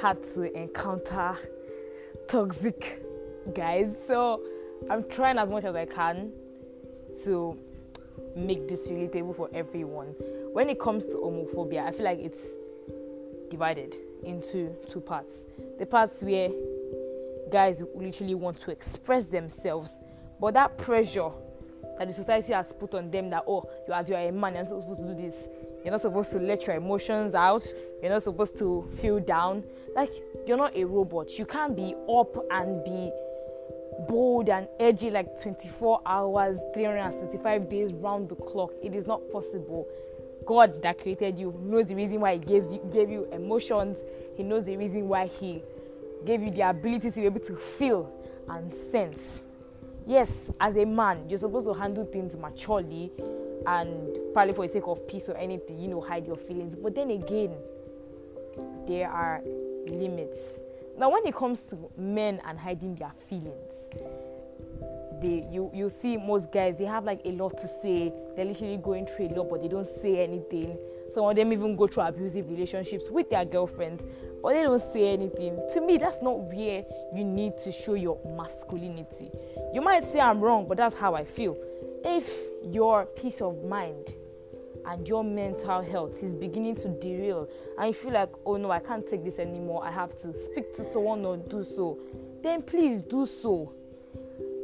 had 0.00 0.22
to 0.34 0.54
encounter 0.56 1.36
toxic 2.28 3.02
guys. 3.54 3.96
So 4.06 4.42
I'm 4.88 5.08
trying 5.08 5.38
as 5.38 5.50
much 5.50 5.64
as 5.64 5.74
I 5.74 5.86
can 5.86 6.32
to 7.24 7.58
make 8.36 8.68
this 8.68 8.90
relatable 8.90 9.36
for 9.36 9.50
everyone. 9.52 10.08
When 10.52 10.68
it 10.68 10.80
comes 10.80 11.06
to 11.06 11.12
homophobia, 11.12 11.86
I 11.86 11.90
feel 11.90 12.04
like 12.04 12.20
it's 12.20 12.56
divided 13.50 13.96
into 14.24 14.74
two 14.88 15.00
parts. 15.00 15.46
The 15.78 15.86
parts 15.86 16.22
where 16.22 16.50
guys 17.50 17.82
literally 17.94 18.34
want 18.34 18.56
to 18.58 18.70
express 18.70 19.26
themselves, 19.26 20.00
but 20.40 20.54
that 20.54 20.78
pressure 20.78 21.30
that 21.98 22.08
the 22.08 22.14
society 22.14 22.52
has 22.52 22.72
put 22.72 22.94
on 22.94 23.10
them 23.10 23.30
that 23.30 23.44
oh, 23.46 23.68
you 23.86 23.92
as 23.92 24.08
you 24.08 24.14
are 24.14 24.28
a 24.28 24.32
man, 24.32 24.54
you're 24.54 24.62
not 24.62 24.80
supposed 24.80 25.00
to 25.00 25.06
do 25.08 25.14
this. 25.14 25.48
You're 25.84 25.92
not 25.92 26.00
supposed 26.00 26.32
to 26.32 26.38
let 26.38 26.66
your 26.66 26.76
emotions 26.76 27.34
out. 27.34 27.64
You're 28.02 28.12
not 28.12 28.22
supposed 28.22 28.58
to 28.58 28.88
feel 29.00 29.18
down. 29.18 29.64
Like 29.94 30.10
you're 30.46 30.56
not 30.56 30.76
a 30.76 30.84
robot. 30.84 31.38
You 31.38 31.46
can't 31.46 31.76
be 31.76 31.94
up 32.08 32.36
and 32.50 32.84
be 32.84 33.10
bold 34.08 34.48
and 34.48 34.68
edgy 34.78 35.10
like 35.10 35.40
24 35.40 36.02
hours, 36.06 36.60
365 36.74 37.68
days 37.68 37.92
round 37.94 38.28
the 38.28 38.36
clock. 38.36 38.72
It 38.82 38.94
is 38.94 39.06
not 39.06 39.20
possible. 39.30 39.86
God 40.46 40.82
that 40.82 40.98
created 40.98 41.38
you 41.38 41.54
knows 41.62 41.88
the 41.88 41.94
reason 41.94 42.20
why 42.20 42.34
He 42.34 42.38
gives 42.38 42.72
you, 42.72 42.80
gave 42.92 43.10
you 43.10 43.28
emotions. 43.32 44.04
He 44.36 44.42
knows 44.42 44.64
the 44.64 44.76
reason 44.76 45.08
why 45.08 45.26
He 45.26 45.62
gave 46.24 46.42
you 46.42 46.50
the 46.50 46.62
ability 46.62 47.10
to 47.10 47.20
be 47.20 47.26
able 47.26 47.40
to 47.40 47.56
feel 47.56 48.12
and 48.48 48.72
sense. 48.72 49.46
Yes, 50.06 50.50
as 50.60 50.76
a 50.76 50.84
man, 50.84 51.28
you're 51.28 51.38
supposed 51.38 51.66
to 51.66 51.74
handle 51.74 52.04
things 52.04 52.36
maturely 52.36 53.12
and 53.66 54.16
probably 54.32 54.54
for 54.54 54.62
the 54.62 54.68
sake 54.68 54.84
of 54.86 55.06
peace 55.06 55.28
or 55.28 55.36
anything, 55.36 55.78
you 55.78 55.88
know, 55.88 56.00
hide 56.00 56.26
your 56.26 56.36
feelings. 56.36 56.74
But 56.74 56.94
then 56.94 57.10
again, 57.10 57.54
there 58.86 59.10
are 59.10 59.42
limits 59.86 60.60
now, 61.00 61.08
when 61.08 61.26
it 61.26 61.34
comes 61.34 61.62
to 61.62 61.90
men 61.96 62.42
and 62.44 62.58
hiding 62.58 62.94
their 62.94 63.12
feelings, 63.26 63.74
they 65.22 65.48
you 65.50 65.70
you 65.72 65.88
see 65.88 66.18
most 66.18 66.52
guys 66.52 66.76
they 66.76 66.84
have 66.84 67.04
like 67.04 67.22
a 67.24 67.32
lot 67.32 67.56
to 67.56 67.66
say. 67.66 68.12
They're 68.36 68.44
literally 68.44 68.76
going 68.76 69.06
through 69.06 69.28
a 69.28 69.32
lot, 69.32 69.48
but 69.48 69.62
they 69.62 69.68
don't 69.68 69.86
say 69.86 70.22
anything. 70.22 70.76
Some 71.14 71.24
of 71.24 71.34
them 71.36 71.54
even 71.54 71.74
go 71.74 71.86
through 71.86 72.02
abusive 72.02 72.50
relationships 72.50 73.08
with 73.10 73.30
their 73.30 73.46
girlfriends, 73.46 74.04
but 74.42 74.52
they 74.52 74.62
don't 74.62 74.78
say 74.78 75.14
anything. 75.14 75.58
To 75.72 75.80
me, 75.80 75.96
that's 75.96 76.20
not 76.20 76.38
where 76.38 76.84
you 77.14 77.24
need 77.24 77.56
to 77.58 77.72
show 77.72 77.94
your 77.94 78.20
masculinity. 78.36 79.30
You 79.72 79.80
might 79.80 80.04
say 80.04 80.20
I'm 80.20 80.38
wrong, 80.38 80.68
but 80.68 80.76
that's 80.76 80.98
how 80.98 81.14
I 81.14 81.24
feel. 81.24 81.56
If 82.04 82.30
your 82.62 83.06
peace 83.06 83.40
of 83.40 83.64
mind 83.64 84.12
and 84.86 85.06
your 85.06 85.24
mental 85.24 85.82
health 85.82 86.22
is 86.22 86.34
beginning 86.34 86.74
to 86.76 86.88
derail. 86.88 87.48
And 87.78 87.88
you 87.88 87.92
feel 87.92 88.12
like 88.12 88.30
oh 88.44 88.56
no 88.56 88.70
i 88.70 88.78
can't 88.78 89.06
take 89.08 89.24
this 89.24 89.38
anymore. 89.38 89.84
I 89.84 89.90
have 89.90 90.16
to 90.18 90.36
speak 90.36 90.72
to 90.74 90.84
someone 90.84 91.24
or 91.24 91.36
do 91.36 91.62
so. 91.62 91.98
Then 92.42 92.62
please 92.62 93.02
do 93.02 93.26
so. 93.26 93.72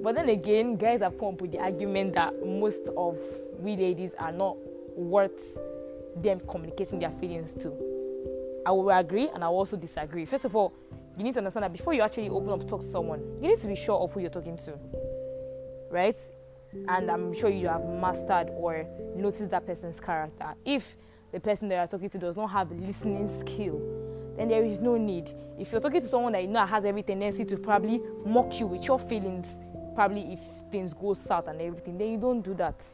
But 0.02 0.14
then 0.14 0.28
again 0.28 0.76
guys 0.76 1.00
have 1.00 1.18
come 1.18 1.35
up 1.35 1.40
with 1.40 1.52
the 1.52 1.58
argument 1.58 2.14
that 2.14 2.35
most 2.46 2.88
of 2.96 3.18
we 3.58 3.76
ladies 3.76 4.14
are 4.18 4.32
not 4.32 4.56
worth 4.96 5.58
them 6.16 6.40
communicating 6.40 6.99
their 6.99 7.12
feelings 7.12 7.52
to. 7.62 7.73
I 8.64 8.73
will 8.73 8.90
agree 8.90 9.28
and 9.32 9.44
i 9.44 9.49
will 9.49 9.58
also 9.58 9.76
disagree. 9.76 10.25
First 10.25 10.44
of 10.44 10.56
all 10.56 10.73
you 11.16 11.25
need 11.25 11.32
to 11.32 11.38
understand 11.38 11.64
that 11.64 11.73
before 11.73 11.94
you 11.94 12.02
actually 12.02 12.28
open 12.28 12.50
up 12.50 12.66
talk 12.68 12.80
to 12.80 12.87
someone 12.87 13.20
you 13.40 13.49
need 13.49 13.56
to 13.58 13.68
be 13.68 13.76
sure 13.76 13.99
of 13.99 14.12
who 14.12 14.20
you're 14.20 14.30
talking 14.30 14.56
to 14.56 14.78
right 15.90 16.18
and 16.88 17.11
I'm 17.11 17.33
sure 17.33 17.50
you 17.50 17.68
have 17.68 17.85
mastered 17.87 18.50
or 18.50 18.87
noticed 19.16 19.50
that 19.50 19.66
person's 19.66 20.00
character. 20.00 20.54
If 20.64 20.97
the 21.33 21.40
person 21.40 21.68
that 21.68 21.76
you're 21.76 21.87
talking 21.87 22.11
to 22.11 22.18
does 22.18 22.37
not 22.37 22.49
have 22.49 22.71
listening 22.73 23.28
skill, 23.28 23.80
then 24.37 24.49
there 24.49 24.64
is 24.64 24.80
no 24.80 24.97
need. 24.97 25.30
If 25.59 25.73
you're 25.73 25.80
talking 25.80 26.00
to 26.00 26.09
someone 26.09 26.33
that 26.33 26.42
you 26.42 26.49
know 26.49 26.64
has 26.66 26.85
every 26.85 27.02
tendency 27.02 27.45
to 27.47 27.56
probably 27.56 28.00
mock 28.25 28.59
you 28.61 28.66
with 28.66 28.87
your 28.87 28.99
feelings, 28.99 29.61
probably 29.95 30.33
if 30.33 30.40
things 30.71 30.92
go 30.92 31.14
south 31.14 31.49
and 31.49 31.61
everything, 31.61 31.99
then 31.99 32.12
you 32.12 32.18
don't 32.18 32.42
do 32.42 32.54
that. 32.54 32.85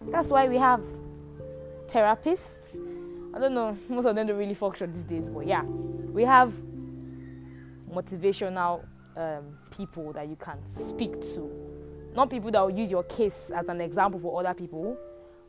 That's 0.00 0.30
why 0.30 0.48
we 0.48 0.56
have 0.56 0.82
therapists. 1.86 2.80
I 3.34 3.38
don't 3.38 3.54
know, 3.54 3.76
most 3.88 4.06
of 4.06 4.14
them 4.14 4.26
don't 4.26 4.38
really 4.38 4.54
function 4.54 4.92
these 4.92 5.04
days, 5.04 5.28
but 5.28 5.46
yeah, 5.46 5.62
we 5.62 6.22
have 6.24 6.52
motivational 7.90 8.84
um, 9.16 9.58
people 9.70 10.12
that 10.12 10.28
you 10.28 10.36
can 10.36 10.64
speak 10.66 11.20
to 11.20 11.73
not 12.14 12.30
people 12.30 12.50
that 12.52 12.60
will 12.60 12.76
use 12.76 12.90
your 12.90 13.02
case 13.04 13.50
as 13.54 13.68
an 13.68 13.80
example 13.80 14.20
for 14.20 14.40
other 14.40 14.54
people, 14.54 14.96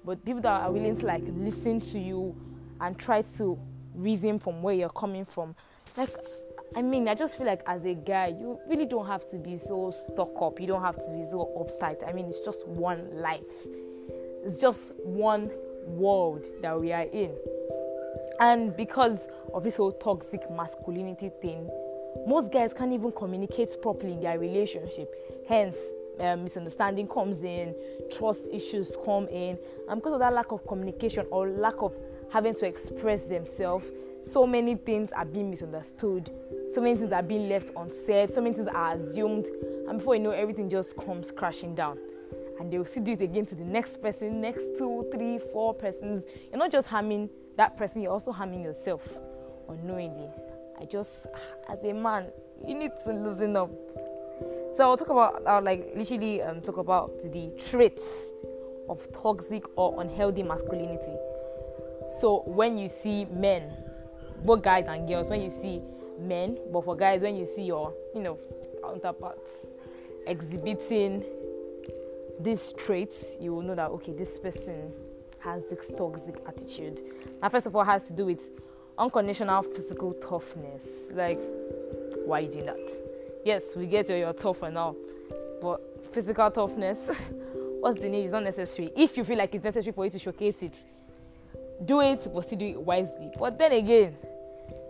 but 0.04 0.24
people 0.26 0.42
that 0.42 0.62
are 0.62 0.72
willing 0.72 0.96
to 0.98 1.06
like 1.06 1.24
listen 1.28 1.80
to 1.80 2.00
you 2.00 2.36
and 2.82 2.98
try 2.98 3.22
to 3.22 3.60
reason 3.94 4.40
from 4.40 4.62
where 4.62 4.76
you're 4.76 4.90
coming 4.90 5.26
from. 5.26 5.56
Like, 5.98 6.10
I 6.76 6.82
mean, 6.82 7.08
I 7.08 7.16
just 7.16 7.38
feel 7.38 7.48
like 7.48 7.62
as 7.68 7.86
a 7.86 7.94
guy, 7.94 8.28
you 8.28 8.60
really 8.68 8.86
don't 8.86 9.08
have 9.08 9.30
to 9.30 9.38
be 9.38 9.58
so 9.58 9.92
stuck 9.92 10.42
up. 10.42 10.60
You 10.60 10.68
don't 10.68 10.82
have 10.82 10.96
to 10.96 11.12
be 11.12 11.24
so 11.24 11.52
uptight. 11.58 12.08
I 12.08 12.12
mean, 12.12 12.26
it's 12.26 12.42
just 12.42 12.68
one 12.68 13.22
life. 13.22 13.42
It's 14.44 14.60
just 14.60 14.94
one 14.98 15.52
world 15.88 16.46
that 16.62 16.80
we 16.80 16.92
are 16.92 17.04
in. 17.04 17.34
And 18.40 18.76
because 18.76 19.28
of 19.54 19.64
this 19.64 19.78
whole 19.78 19.94
toxic 19.94 20.42
masculinity 20.52 21.32
thing, 21.42 21.70
most 22.28 22.52
guys 22.52 22.74
can't 22.74 22.92
even 22.92 23.12
communicate 23.12 23.70
properly 23.82 24.14
in 24.14 24.22
their 24.22 24.38
relationship. 24.38 25.14
Hence, 25.48 25.78
um, 26.20 26.44
misunderstanding 26.44 27.08
comes 27.08 27.44
in, 27.44 27.76
trust 28.18 28.50
issues 28.52 28.98
come 29.04 29.28
in, 29.28 29.58
and 29.90 30.02
because 30.02 30.14
of 30.14 30.20
that 30.20 30.34
lack 30.34 30.52
of 30.52 30.66
communication 30.68 31.26
or 31.32 31.48
lack 31.50 31.82
of 31.82 31.94
having 32.32 32.54
to 32.56 32.66
express 32.66 33.26
themselves, 33.26 33.92
so 34.22 34.48
many 34.48 34.76
things 34.76 35.12
are 35.12 35.26
being 35.26 35.50
misunderstood, 35.50 36.32
so 36.68 36.82
many 36.82 36.96
things 36.96 37.12
are 37.12 37.24
being 37.24 37.48
left 37.48 37.72
unsaid, 37.78 38.30
so 38.30 38.42
many 38.42 38.56
things 38.56 38.68
are 38.68 38.94
assumed, 38.94 39.46
and 39.88 40.00
before 40.00 40.16
you 40.16 40.22
know, 40.22 40.32
everything 40.32 40.70
just 40.70 40.98
comes 40.98 41.32
crashing 41.32 41.76
down. 41.76 41.98
and 42.60 42.72
they 42.72 42.78
will 42.78 42.86
still 42.86 43.04
do 43.04 43.12
it 43.12 43.22
again 43.22 43.46
to 43.46 43.56
the 43.56 43.64
next 43.64 44.02
person, 44.02 44.42
next 44.42 44.78
two, 44.78 45.06
three, 45.12 45.38
four 45.38 45.74
persons. 45.74 46.24
You're 46.50 46.60
not 46.60 46.72
just 46.72 46.88
harming 46.88 47.30
that 47.58 47.78
person, 47.78 48.02
you're 48.02 48.12
also 48.12 48.32
harming 48.32 48.64
yourself 48.64 49.20
unknowingly. 49.70 50.30
I 50.80 50.86
just, 50.86 51.28
as 51.70 51.84
a 51.84 51.94
man, 51.94 52.28
you 52.66 52.76
need 52.76 52.92
to 53.06 53.14
loosen 53.14 53.56
up. 53.56 53.72
So 54.72 54.90
I'll 54.90 54.98
talk 54.98 55.10
about, 55.10 55.46
I'll 55.48 55.64
like 55.64 55.94
literally 55.96 56.42
um, 56.42 56.62
talk 56.62 56.78
about 56.78 57.18
the 57.20 57.52
traits 57.58 58.32
of 58.90 59.12
toxic 59.14 59.66
or 59.78 60.02
unhealthy 60.02 60.44
masculinity. 60.44 61.16
So 62.08 62.44
when 62.46 62.78
you 62.78 62.88
see 62.88 63.26
men, 63.26 63.72
both 64.44 64.62
guys 64.62 64.86
and 64.88 65.08
girls, 65.08 65.30
when 65.30 65.42
you 65.42 65.50
see 65.50 65.82
men, 66.20 66.58
but 66.72 66.84
for 66.84 66.96
guys, 66.96 67.22
when 67.22 67.36
you 67.36 67.46
see 67.46 67.64
your, 67.64 67.94
you 68.14 68.22
know, 68.22 68.38
counterparts 68.84 69.66
exhibiting 70.28 71.24
these 72.40 72.74
traits, 72.74 73.38
you 73.40 73.54
will 73.54 73.62
know 73.62 73.76
that 73.76 73.90
okay, 73.92 74.12
this 74.12 74.38
person 74.38 74.92
has 75.40 75.70
this 75.70 75.92
toxic 75.98 76.36
attitude. 76.48 77.00
Now, 77.42 77.50
first 77.50 77.68
of 77.68 77.76
all, 77.76 77.84
has 77.84 78.08
to 78.08 78.14
do 78.14 78.26
with 78.26 78.50
unconditional 78.98 79.62
physical 79.62 80.14
toughness. 80.14 81.10
Like, 81.14 81.40
why 82.26 82.40
are 82.40 82.42
you 82.42 82.52
doing 82.52 82.66
that? 82.66 83.05
Yes, 83.46 83.76
we 83.76 83.86
get 83.86 84.10
you're, 84.10 84.18
you're 84.18 84.34
tough 84.34 84.64
and 84.64 84.76
all, 84.76 84.96
but 85.62 85.80
physical 86.12 86.50
toughness, 86.50 87.12
what's 87.80 88.02
the 88.02 88.10
need? 88.10 88.24
It's 88.24 88.32
not 88.32 88.44
necessary. 88.44 88.92
If 88.98 89.16
you 89.16 89.24
feel 89.24 89.38
like 89.38 89.54
it's 89.54 89.64
necessary 89.64 89.94
for 89.94 90.04
you 90.04 90.10
to 90.10 90.18
showcase 90.18 90.64
it, 90.64 90.84
do 91.86 92.02
it, 92.02 92.28
but 92.34 92.44
still 92.44 92.58
do 92.58 92.66
it 92.66 92.82
wisely. 92.82 93.30
But 93.38 93.60
then 93.60 93.72
again, 93.74 94.18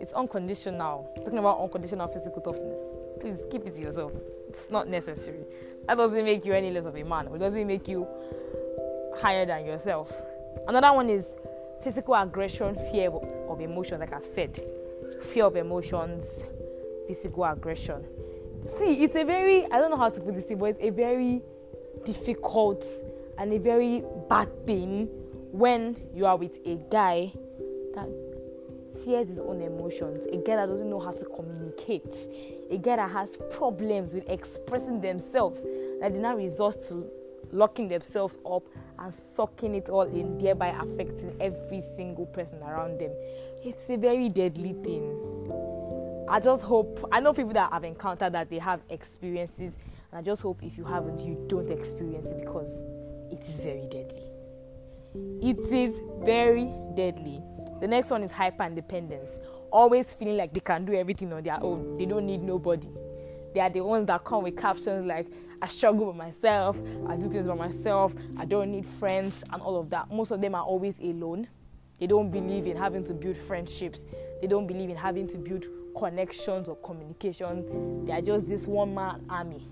it's 0.00 0.14
unconditional. 0.14 1.12
Talking 1.18 1.38
about 1.38 1.60
unconditional 1.60 2.08
physical 2.08 2.40
toughness. 2.40 2.82
Please 3.20 3.42
keep 3.50 3.66
it 3.66 3.76
to 3.76 3.82
yourself. 3.82 4.12
It's 4.48 4.70
not 4.70 4.88
necessary. 4.88 5.44
That 5.86 5.96
doesn't 5.98 6.24
make 6.24 6.46
you 6.46 6.54
any 6.54 6.70
less 6.70 6.86
of 6.86 6.96
a 6.96 7.04
man. 7.04 7.26
It 7.26 7.38
doesn't 7.38 7.66
make 7.66 7.86
you 7.86 8.06
higher 9.20 9.44
than 9.44 9.66
yourself. 9.66 10.10
Another 10.66 10.94
one 10.94 11.10
is 11.10 11.36
physical 11.84 12.14
aggression, 12.14 12.74
fear 12.90 13.10
of 13.10 13.60
emotion, 13.60 14.00
like 14.00 14.14
I've 14.14 14.24
said. 14.24 14.58
Fear 15.34 15.44
of 15.44 15.56
emotions, 15.56 16.46
physical 17.06 17.44
aggression. 17.44 18.02
See, 18.66 19.04
it's 19.04 19.14
a 19.14 19.24
very, 19.24 19.64
I 19.66 19.78
don't 19.78 19.90
know 19.90 19.96
how 19.96 20.10
to 20.10 20.20
put 20.20 20.34
this, 20.34 20.46
but 20.58 20.66
it's 20.66 20.78
a 20.80 20.90
very 20.90 21.40
difficult 22.04 22.84
and 23.38 23.52
a 23.52 23.58
very 23.58 24.02
bad 24.28 24.66
thing 24.66 25.08
when 25.52 25.96
you 26.14 26.26
are 26.26 26.36
with 26.36 26.58
a 26.66 26.76
guy 26.90 27.32
that 27.94 28.08
fears 29.04 29.28
his 29.28 29.40
own 29.40 29.62
emotions, 29.62 30.26
a 30.26 30.36
guy 30.38 30.56
that 30.56 30.66
doesn't 30.66 30.90
know 30.90 30.98
how 30.98 31.12
to 31.12 31.24
communicate, 31.24 32.14
a 32.70 32.76
guy 32.76 32.96
that 32.96 33.10
has 33.10 33.36
problems 33.50 34.12
with 34.12 34.28
expressing 34.28 35.00
themselves, 35.00 35.62
that 36.00 36.12
they 36.12 36.18
now 36.18 36.34
resort 36.34 36.80
to 36.88 37.08
locking 37.52 37.88
themselves 37.88 38.38
up 38.50 38.64
and 38.98 39.14
sucking 39.14 39.74
it 39.74 39.88
all 39.88 40.02
in, 40.02 40.38
thereby 40.38 40.68
affecting 40.68 41.36
every 41.40 41.80
single 41.80 42.26
person 42.26 42.60
around 42.62 42.98
them. 42.98 43.12
It's 43.62 43.88
a 43.90 43.96
very 43.96 44.28
deadly 44.28 44.72
thing. 44.82 45.45
I 46.28 46.40
just 46.40 46.64
hope, 46.64 47.08
I 47.12 47.20
know 47.20 47.32
people 47.32 47.52
that 47.52 47.72
have 47.72 47.84
encountered 47.84 48.32
that 48.32 48.50
they 48.50 48.58
have 48.58 48.80
experiences, 48.90 49.78
and 50.10 50.18
I 50.18 50.22
just 50.22 50.42
hope 50.42 50.62
if 50.62 50.76
you 50.76 50.84
haven't, 50.84 51.20
you 51.20 51.44
don't 51.46 51.70
experience 51.70 52.26
it 52.28 52.40
because 52.40 52.82
it 53.30 53.40
is 53.40 53.60
very 53.62 53.86
deadly. 53.88 54.26
It 55.40 55.72
is 55.72 56.00
very 56.24 56.68
deadly. 56.94 57.40
The 57.80 57.86
next 57.86 58.10
one 58.10 58.24
is 58.24 58.32
hyper 58.32 58.64
independence. 58.64 59.38
Always 59.70 60.12
feeling 60.12 60.36
like 60.36 60.52
they 60.52 60.60
can 60.60 60.84
do 60.84 60.94
everything 60.94 61.32
on 61.32 61.44
their 61.44 61.62
own. 61.62 61.96
They 61.96 62.06
don't 62.06 62.26
need 62.26 62.42
nobody. 62.42 62.88
They 63.54 63.60
are 63.60 63.70
the 63.70 63.82
ones 63.82 64.06
that 64.06 64.24
come 64.24 64.42
with 64.42 64.56
captions 64.56 65.06
like, 65.06 65.28
I 65.62 65.68
struggle 65.68 66.06
with 66.06 66.16
myself, 66.16 66.76
I 67.06 67.16
do 67.16 67.30
things 67.30 67.46
by 67.46 67.54
myself, 67.54 68.12
I 68.36 68.44
don't 68.44 68.72
need 68.72 68.84
friends, 68.84 69.44
and 69.52 69.62
all 69.62 69.78
of 69.78 69.90
that. 69.90 70.10
Most 70.10 70.32
of 70.32 70.40
them 70.40 70.54
are 70.54 70.64
always 70.64 70.98
alone. 70.98 71.48
They 71.98 72.06
don't 72.06 72.30
believe 72.30 72.66
in 72.66 72.76
having 72.76 73.04
to 73.04 73.14
build 73.14 73.36
friendships, 73.36 74.04
they 74.40 74.46
don't 74.46 74.66
believe 74.66 74.90
in 74.90 74.96
having 74.96 75.26
to 75.28 75.38
build 75.38 75.66
connections 75.96 76.68
or 76.68 76.76
communication. 76.76 78.04
They 78.04 78.12
are 78.12 78.20
just 78.22 78.46
this 78.46 78.66
one 78.66 78.94
man 78.94 79.24
army. 79.28 79.66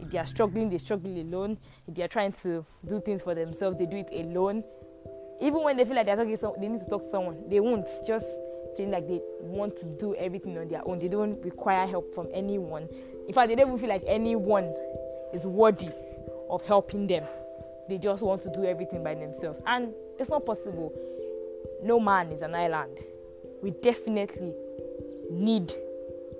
If 0.00 0.10
they 0.10 0.18
are 0.18 0.26
struggling, 0.26 0.70
they 0.70 0.78
struggle 0.78 1.12
alone. 1.12 1.58
If 1.86 1.94
they 1.94 2.02
are 2.02 2.08
trying 2.08 2.32
to 2.42 2.64
do 2.86 3.00
things 3.00 3.22
for 3.22 3.34
themselves, 3.34 3.76
they 3.76 3.86
do 3.86 3.96
it 3.96 4.08
alone 4.12 4.64
even 5.40 5.62
when 5.62 5.76
they 5.76 5.84
feel 5.84 5.96
like 5.96 6.06
they're 6.06 6.16
talking, 6.16 6.36
so 6.36 6.54
they 6.60 6.68
need 6.68 6.80
to 6.80 6.88
talk 6.88 7.00
to 7.00 7.08
someone. 7.08 7.48
They 7.48 7.60
won't 7.60 7.86
just 8.06 8.26
feel 8.76 8.90
like 8.90 9.08
they 9.08 9.20
want 9.40 9.74
to 9.76 9.86
do 9.98 10.14
everything 10.16 10.56
on 10.58 10.68
their 10.68 10.86
own. 10.86 10.98
They 10.98 11.08
don't 11.08 11.42
require 11.42 11.86
help 11.86 12.14
from 12.14 12.28
anyone. 12.32 12.88
In 13.26 13.32
fact, 13.32 13.48
they 13.48 13.54
don't 13.54 13.68
even 13.68 13.78
feel 13.78 13.88
like 13.88 14.04
anyone 14.06 14.74
is 15.32 15.46
worthy 15.46 15.88
of 16.50 16.64
helping 16.66 17.06
them. 17.06 17.24
They 17.88 17.98
just 17.98 18.22
want 18.22 18.42
to 18.42 18.50
do 18.50 18.64
everything 18.64 19.02
by 19.02 19.14
themselves, 19.14 19.60
and 19.66 19.94
it's 20.18 20.28
not 20.28 20.44
possible. 20.44 20.92
No 21.82 21.98
man 21.98 22.30
is 22.32 22.42
an 22.42 22.54
island. 22.54 22.98
We 23.62 23.70
definitely 23.70 24.52
need 25.30 25.72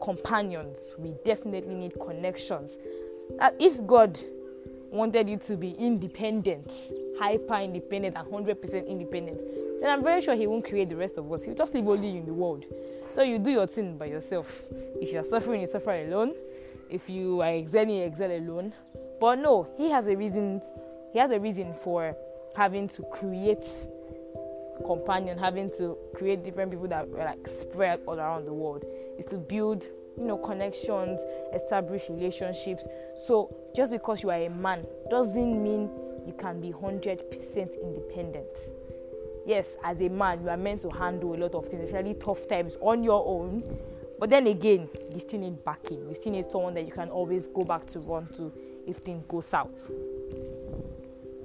companions. 0.02 0.94
We 0.98 1.14
definitely 1.24 1.74
need 1.74 1.94
connections. 2.00 2.78
If 3.58 3.86
God 3.86 4.18
wanted 4.90 5.28
you 5.28 5.36
to 5.36 5.56
be 5.56 5.70
independent, 5.72 6.72
hyper 7.18 7.56
independent, 7.56 8.16
and 8.16 8.26
100% 8.26 8.88
independent, 8.88 9.40
then 9.80 9.90
I'm 9.90 10.02
very 10.02 10.20
sure 10.20 10.34
He 10.34 10.46
won't 10.46 10.64
create 10.64 10.88
the 10.88 10.96
rest 10.96 11.16
of 11.16 11.30
us. 11.32 11.44
He'll 11.44 11.54
just 11.54 11.74
leave 11.74 11.86
only 11.86 12.08
you 12.08 12.20
in 12.20 12.26
the 12.26 12.34
world. 12.34 12.64
So 13.10 13.22
you 13.22 13.38
do 13.38 13.50
your 13.50 13.66
thing 13.66 13.96
by 13.96 14.06
yourself. 14.06 14.66
If 15.00 15.12
you're 15.12 15.22
suffering, 15.22 15.60
you 15.60 15.66
suffer 15.66 15.92
alone. 15.92 16.34
If 16.88 17.08
you 17.08 17.40
are 17.40 17.54
excelling, 17.54 17.96
you 17.96 18.12
alone. 18.18 18.74
But 19.20 19.38
no, 19.38 19.68
He 19.76 19.90
has 19.90 20.06
a 20.06 20.16
reason. 20.16 20.60
He 21.12 21.18
has 21.18 21.30
a 21.30 21.38
reason 21.38 21.72
for 21.72 22.16
having 22.56 22.88
to 22.88 23.02
create 23.12 23.66
companion, 24.80 25.38
having 25.38 25.70
to 25.78 25.96
create 26.14 26.42
different 26.42 26.70
people 26.70 26.88
that 26.88 27.08
are 27.16 27.24
like 27.24 27.46
spread 27.46 28.00
all 28.06 28.18
around 28.18 28.46
the 28.46 28.52
world. 28.52 28.84
Is 29.18 29.26
to 29.26 29.36
build 29.36 29.84
you 30.18 30.24
know 30.24 30.38
connections 30.38 31.20
establish 31.54 32.08
relationships. 32.08 32.86
So 33.26 33.54
just 33.74 33.92
because 33.92 34.22
you 34.22 34.30
are 34.30 34.42
a 34.42 34.48
man 34.48 34.86
doesn't 35.10 35.62
mean 35.62 35.90
you 36.26 36.34
can 36.38 36.60
be 36.60 36.72
100% 36.72 37.82
independent. 37.82 38.58
Yes 39.46 39.76
as 39.84 40.00
a 40.00 40.08
man 40.08 40.42
you 40.42 40.48
are 40.50 40.56
meant 40.56 40.80
to 40.82 40.90
handle 40.90 41.34
a 41.34 41.38
lot 41.38 41.54
of 41.54 41.68
things 41.68 41.84
especially 41.84 42.14
tough 42.14 42.48
times 42.48 42.76
on 42.80 43.02
your 43.04 43.24
own. 43.26 43.78
But 44.18 44.30
then 44.30 44.46
again 44.46 44.88
you 45.12 45.20
still 45.20 45.40
need 45.40 45.64
backing. 45.64 46.08
You 46.08 46.14
still 46.14 46.32
need 46.32 46.50
someone 46.50 46.74
that 46.74 46.84
you 46.84 46.92
can 46.92 47.08
always 47.08 47.46
go 47.46 47.64
back 47.64 47.86
to 47.86 48.00
run 48.00 48.26
to 48.34 48.52
if 48.86 48.98
things 48.98 49.24
go 49.28 49.40
south 49.40 49.90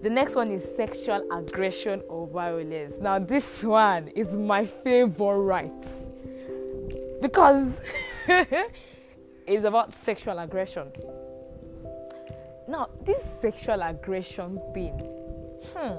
the 0.06 0.12
next 0.12 0.36
one 0.36 0.52
is 0.52 0.64
sexual 0.64 1.28
aggression 1.32 2.00
or 2.08 2.28
violence 2.28 3.00
now 3.02 3.18
this 3.18 3.64
one 3.64 4.08
is 4.10 4.38
my 4.38 4.64
favorite 4.64 5.40
right. 5.40 5.86
because 7.22 7.82
it's 9.48 9.64
about 9.64 9.94
sexual 9.94 10.38
aggression. 10.38 10.92
Now, 12.68 12.90
this 13.04 13.24
sexual 13.42 13.82
aggression 13.82 14.60
thing, 14.74 15.00
hmm, 15.64 15.98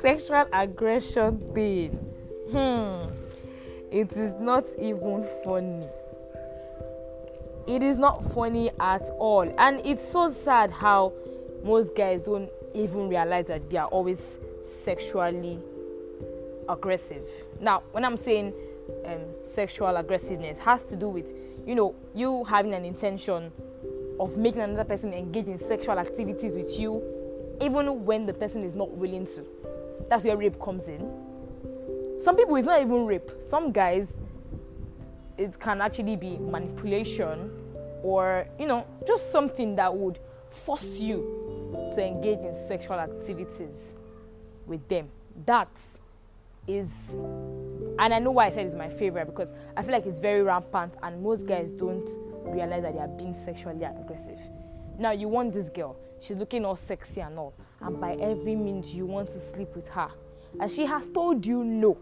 sexual 0.00 0.46
aggression 0.52 1.38
thing, 1.54 1.90
hmm, 2.50 3.06
it 3.92 4.12
is 4.12 4.34
not 4.34 4.64
even 4.78 5.26
funny. 5.44 5.86
It 7.66 7.82
is 7.82 7.98
not 7.98 8.24
funny 8.32 8.70
at 8.78 9.08
all, 9.18 9.52
and 9.58 9.80
it's 9.84 10.06
so 10.06 10.28
sad 10.28 10.70
how 10.70 11.12
most 11.66 11.96
guys 11.96 12.22
don't 12.22 12.48
even 12.74 13.08
realize 13.08 13.46
that 13.46 13.68
they 13.68 13.76
are 13.76 13.88
always 13.88 14.38
sexually 14.62 15.58
aggressive. 16.68 17.28
Now, 17.60 17.82
when 17.92 18.04
I'm 18.04 18.16
saying 18.16 18.54
um, 19.04 19.20
sexual 19.42 19.96
aggressiveness 19.96 20.58
has 20.58 20.84
to 20.84 20.96
do 20.96 21.08
with 21.08 21.32
you 21.66 21.74
know 21.74 21.94
you 22.14 22.44
having 22.44 22.72
an 22.74 22.84
intention 22.84 23.50
of 24.20 24.38
making 24.38 24.62
another 24.62 24.84
person 24.84 25.12
engage 25.12 25.48
in 25.48 25.58
sexual 25.58 25.98
activities 25.98 26.54
with 26.54 26.78
you 26.78 27.02
even 27.60 28.04
when 28.04 28.26
the 28.26 28.32
person 28.32 28.62
is 28.62 28.74
not 28.74 28.90
willing 28.92 29.24
to. 29.26 29.44
That's 30.08 30.24
where 30.24 30.36
rape 30.36 30.60
comes 30.60 30.88
in. 30.88 31.10
Some 32.16 32.36
people 32.36 32.56
it's 32.56 32.66
not 32.66 32.80
even 32.80 33.06
rape. 33.06 33.30
Some 33.40 33.72
guys 33.72 34.14
it 35.36 35.58
can 35.58 35.80
actually 35.80 36.16
be 36.16 36.38
manipulation 36.38 37.50
or 38.02 38.46
you 38.58 38.66
know 38.66 38.86
just 39.06 39.32
something 39.32 39.74
that 39.76 39.94
would 39.94 40.18
force 40.50 41.00
you 41.00 41.35
to 41.96 42.06
engage 42.06 42.40
in 42.40 42.54
sexual 42.54 42.98
activities 42.98 43.94
with 44.66 44.86
them 44.88 45.08
that 45.44 45.68
is 46.66 47.14
and 47.98 48.12
I 48.12 48.18
know 48.18 48.30
why 48.32 48.46
I 48.46 48.50
said 48.50 48.66
it's 48.66 48.74
my 48.74 48.88
favorite 48.88 49.26
because 49.26 49.50
I 49.76 49.82
feel 49.82 49.92
like 49.92 50.06
it's 50.06 50.20
very 50.20 50.42
rampant 50.42 50.96
and 51.02 51.22
most 51.22 51.46
guys 51.46 51.70
don't 51.70 52.08
realize 52.44 52.82
that 52.82 52.92
they 52.94 53.00
are 53.00 53.08
being 53.08 53.32
sexually 53.32 53.82
aggressive. 53.84 54.38
Now 54.98 55.12
you 55.12 55.28
want 55.28 55.54
this 55.54 55.68
girl, 55.68 55.96
she's 56.20 56.36
looking 56.36 56.64
all 56.64 56.76
sexy 56.76 57.20
and 57.20 57.38
all, 57.38 57.54
and 57.80 58.00
by 58.00 58.14
every 58.14 58.54
means 58.54 58.94
you 58.94 59.06
want 59.06 59.28
to 59.28 59.40
sleep 59.40 59.74
with 59.74 59.88
her. 59.88 60.10
And 60.60 60.70
she 60.70 60.84
has 60.86 61.08
told 61.08 61.44
you 61.46 61.64
no. 61.64 61.96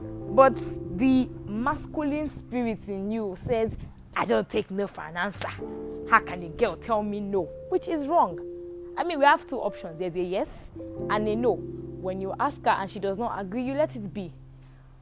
But 0.00 0.56
the 0.96 1.28
masculine 1.46 2.28
spirit 2.28 2.88
in 2.88 3.10
you 3.10 3.34
says, 3.36 3.76
I 4.16 4.24
don't 4.24 4.48
take 4.48 4.70
no 4.70 4.86
for 4.86 5.02
an 5.02 5.16
answer. 5.16 5.48
How 6.08 6.20
can 6.20 6.42
a 6.42 6.48
girl 6.48 6.76
tell 6.76 7.02
me 7.02 7.20
no? 7.20 7.48
Which 7.68 7.88
is 7.88 8.06
wrong. 8.06 8.38
I 8.98 9.04
mean, 9.04 9.20
we 9.20 9.24
have 9.24 9.46
two 9.46 9.58
options 9.58 10.00
there's 10.00 10.16
a 10.16 10.22
yes 10.22 10.72
and 11.08 11.26
a 11.28 11.36
no. 11.36 11.54
When 11.54 12.20
you 12.20 12.34
ask 12.38 12.64
her 12.64 12.72
and 12.72 12.90
she 12.90 12.98
does 12.98 13.16
not 13.16 13.40
agree, 13.40 13.62
you 13.62 13.74
let 13.74 13.94
it 13.94 14.12
be. 14.12 14.32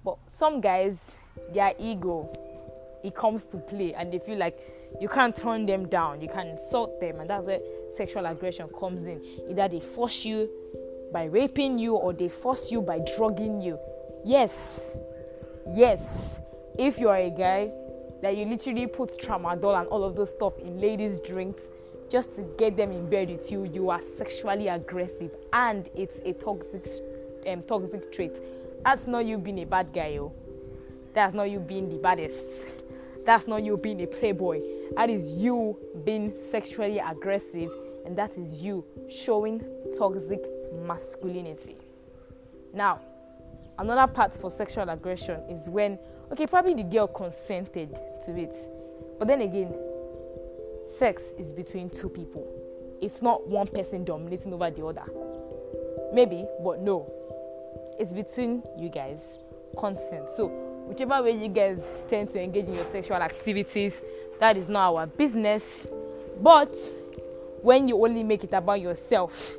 But 0.05 0.19
some 0.27 0.61
guys, 0.61 1.17
their 1.53 1.73
ego, 1.81 2.31
it 3.03 3.15
comes 3.15 3.45
to 3.47 3.57
play 3.57 3.95
and 3.95 4.13
they 4.13 4.19
feel 4.19 4.39
like 4.39 4.59
you 5.01 5.09
can't 5.09 5.35
turn 5.35 5.65
them 5.65 5.89
down, 5.89 6.21
you 6.21 6.29
can 6.29 6.49
insult 6.49 7.01
them, 7.01 7.21
and 7.21 7.29
that's 7.29 7.47
where 7.47 7.61
sexual 7.89 8.27
aggression 8.27 8.69
comes 8.79 9.07
in. 9.07 9.23
Either 9.49 9.69
they 9.69 9.81
force 9.81 10.25
you 10.25 10.49
by 11.13 11.25
raping 11.25 11.79
you 11.79 11.95
or 11.95 12.13
they 12.13 12.29
force 12.29 12.71
you 12.71 12.83
by 12.83 13.01
drugging 13.17 13.61
you. 13.61 13.79
Yes, 14.25 14.97
yes, 15.75 16.41
if 16.79 16.99
you 16.99 17.09
are 17.09 17.19
a 17.19 17.31
guy 17.31 17.73
that 18.23 18.37
you 18.37 18.45
literally 18.45 18.87
put 18.87 19.11
tramadol 19.21 19.79
and 19.79 19.89
all 19.89 20.05
of 20.05 20.17
those 20.17 20.31
stuff 20.31 20.59
in 20.59 20.81
ladies' 20.81 21.21
drinks 21.21 21.69
just 22.09 22.37
to 22.37 22.43
get 22.57 22.77
them 22.77 22.93
in 22.93 23.09
bed 23.09 23.31
with 23.31 23.51
you, 23.51 23.65
you 23.65 23.91
are 23.91 24.01
sexually 24.01 24.69
aggressive 24.69 25.35
and 25.53 25.89
it's 25.95 26.21
a 26.25 26.33
toxic 26.33 26.87
um, 27.47 27.63
toxic 27.63 28.13
trait. 28.13 28.41
That's 28.85 29.07
not 29.07 29.25
you 29.25 29.39
being 29.39 29.61
a 29.61 29.67
bad 29.67 29.93
guy, 29.93 30.09
yo. 30.09 30.33
That's 31.13 31.35
not 31.35 31.51
you 31.51 31.59
being 31.59 31.89
the 31.89 31.97
baddest. 31.97 32.45
That's 33.25 33.47
not 33.47 33.63
you 33.63 33.77
being 33.77 34.01
a 34.03 34.07
playboy. 34.07 34.61
That 34.95 35.11
is 35.11 35.33
you 35.33 35.79
being 36.05 36.33
sexually 36.33 36.99
aggressive, 36.99 37.73
and 38.05 38.17
that 38.17 38.39
is 38.39 38.63
you 38.63 38.85
showing 39.09 39.65
toxic 39.97 40.45
masculinity. 40.87 41.77
Now, 42.73 43.01
another 43.79 44.13
part 44.13 44.35
for 44.35 44.51
sexual 44.51 44.89
aggression 44.89 45.41
is 45.49 45.69
when, 45.69 45.99
okay, 46.31 46.47
probably 46.47 46.75
the 46.75 46.85
girl 46.85 47.09
consented 47.09 47.99
to 48.27 48.39
it, 48.39 48.55
but 49.19 49.27
then 49.27 49.41
again, 49.41 49.75
sex 50.87 51.35
is 51.39 51.53
between 51.53 51.91
two 51.91 52.09
people. 52.09 52.47
It's 53.01 53.21
not 53.21 53.47
one 53.47 53.67
person 53.67 54.05
dominating 54.05 54.53
over 54.53 54.71
the 54.71 54.87
other. 54.87 55.05
Maybe, 56.13 56.47
but 56.63 56.81
no. 56.81 57.13
It's 57.99 58.13
between 58.13 58.63
you 58.79 58.89
guys. 58.89 59.39
Consent. 59.77 60.29
So, 60.31 60.47
whichever 60.87 61.23
way 61.23 61.33
you 61.33 61.49
guys 61.49 62.03
tend 62.09 62.31
to 62.31 62.41
engage 62.41 62.67
in 62.67 62.75
your 62.75 62.85
sexual 62.85 63.17
activities, 63.17 64.01
that 64.41 64.57
is 64.57 64.69
not 64.69 64.95
our 64.95 65.07
business. 65.07 65.89
But 66.41 66.75
when 67.63 67.89
you 67.89 68.03
only 68.03 68.23
make 68.23 68.45
it 68.45 68.53
about 68.53 68.81
yourself 68.81 69.57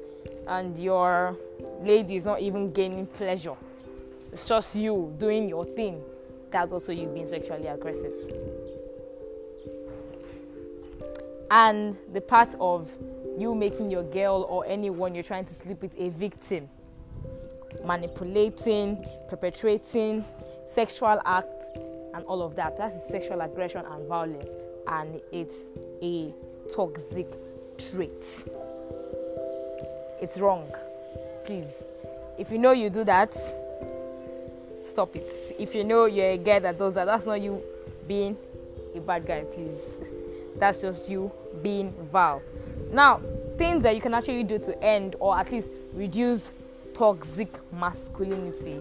and 0.47 0.77
your 0.77 1.35
lady 1.81 2.15
is 2.15 2.25
not 2.25 2.41
even 2.41 2.71
gaining 2.71 3.05
pleasure, 3.05 3.55
it's 4.31 4.45
just 4.45 4.75
you 4.75 5.13
doing 5.17 5.49
your 5.49 5.65
thing, 5.65 6.01
that's 6.49 6.71
also 6.71 6.91
you 6.91 7.07
being 7.07 7.27
sexually 7.27 7.67
aggressive. 7.67 8.13
And 11.49 11.95
the 12.13 12.21
part 12.21 12.55
of 12.59 12.95
you 13.37 13.55
making 13.55 13.91
your 13.91 14.03
girl 14.03 14.45
or 14.49 14.65
anyone 14.65 15.13
you're 15.13 15.23
trying 15.23 15.45
to 15.45 15.53
sleep 15.53 15.81
with 15.81 15.97
a 15.99 16.09
victim, 16.09 16.67
manipulating, 17.85 19.05
perpetrating 19.29 20.25
sexual 20.65 21.21
acts, 21.25 21.65
and 22.13 22.25
all 22.25 22.41
of 22.41 22.55
that. 22.55 22.77
That 22.77 22.93
is 22.93 23.03
sexual 23.09 23.41
aggression 23.41 23.85
and 23.85 24.07
violence, 24.07 24.49
and 24.87 25.21
it's 25.31 25.71
a 26.01 26.33
toxic 26.73 27.27
trait. 27.77 28.45
It's 30.19 30.39
wrong. 30.39 30.71
Please, 31.45 31.71
if 32.37 32.51
you 32.51 32.57
know 32.57 32.71
you 32.71 32.89
do 32.89 33.03
that, 33.03 33.33
stop 34.81 35.15
it. 35.15 35.31
If 35.59 35.75
you 35.75 35.83
know 35.83 36.05
you're 36.05 36.31
a 36.31 36.37
guy 36.37 36.59
that 36.59 36.77
does 36.77 36.95
that, 36.95 37.05
that's 37.05 37.25
not 37.25 37.39
you 37.39 37.61
being 38.07 38.35
a 38.95 38.99
bad 38.99 39.25
guy, 39.27 39.41
please. 39.41 40.06
That's 40.59 40.81
just 40.81 41.09
you 41.09 41.31
being 41.61 41.93
vile. 42.11 42.41
Now, 42.91 43.21
things 43.57 43.83
that 43.83 43.95
you 43.95 44.01
can 44.01 44.13
actually 44.13 44.43
do 44.43 44.59
to 44.59 44.83
end 44.83 45.15
or 45.19 45.37
at 45.37 45.51
least 45.51 45.71
reduce 45.93 46.51
toxic 46.95 47.49
masculinity. 47.71 48.79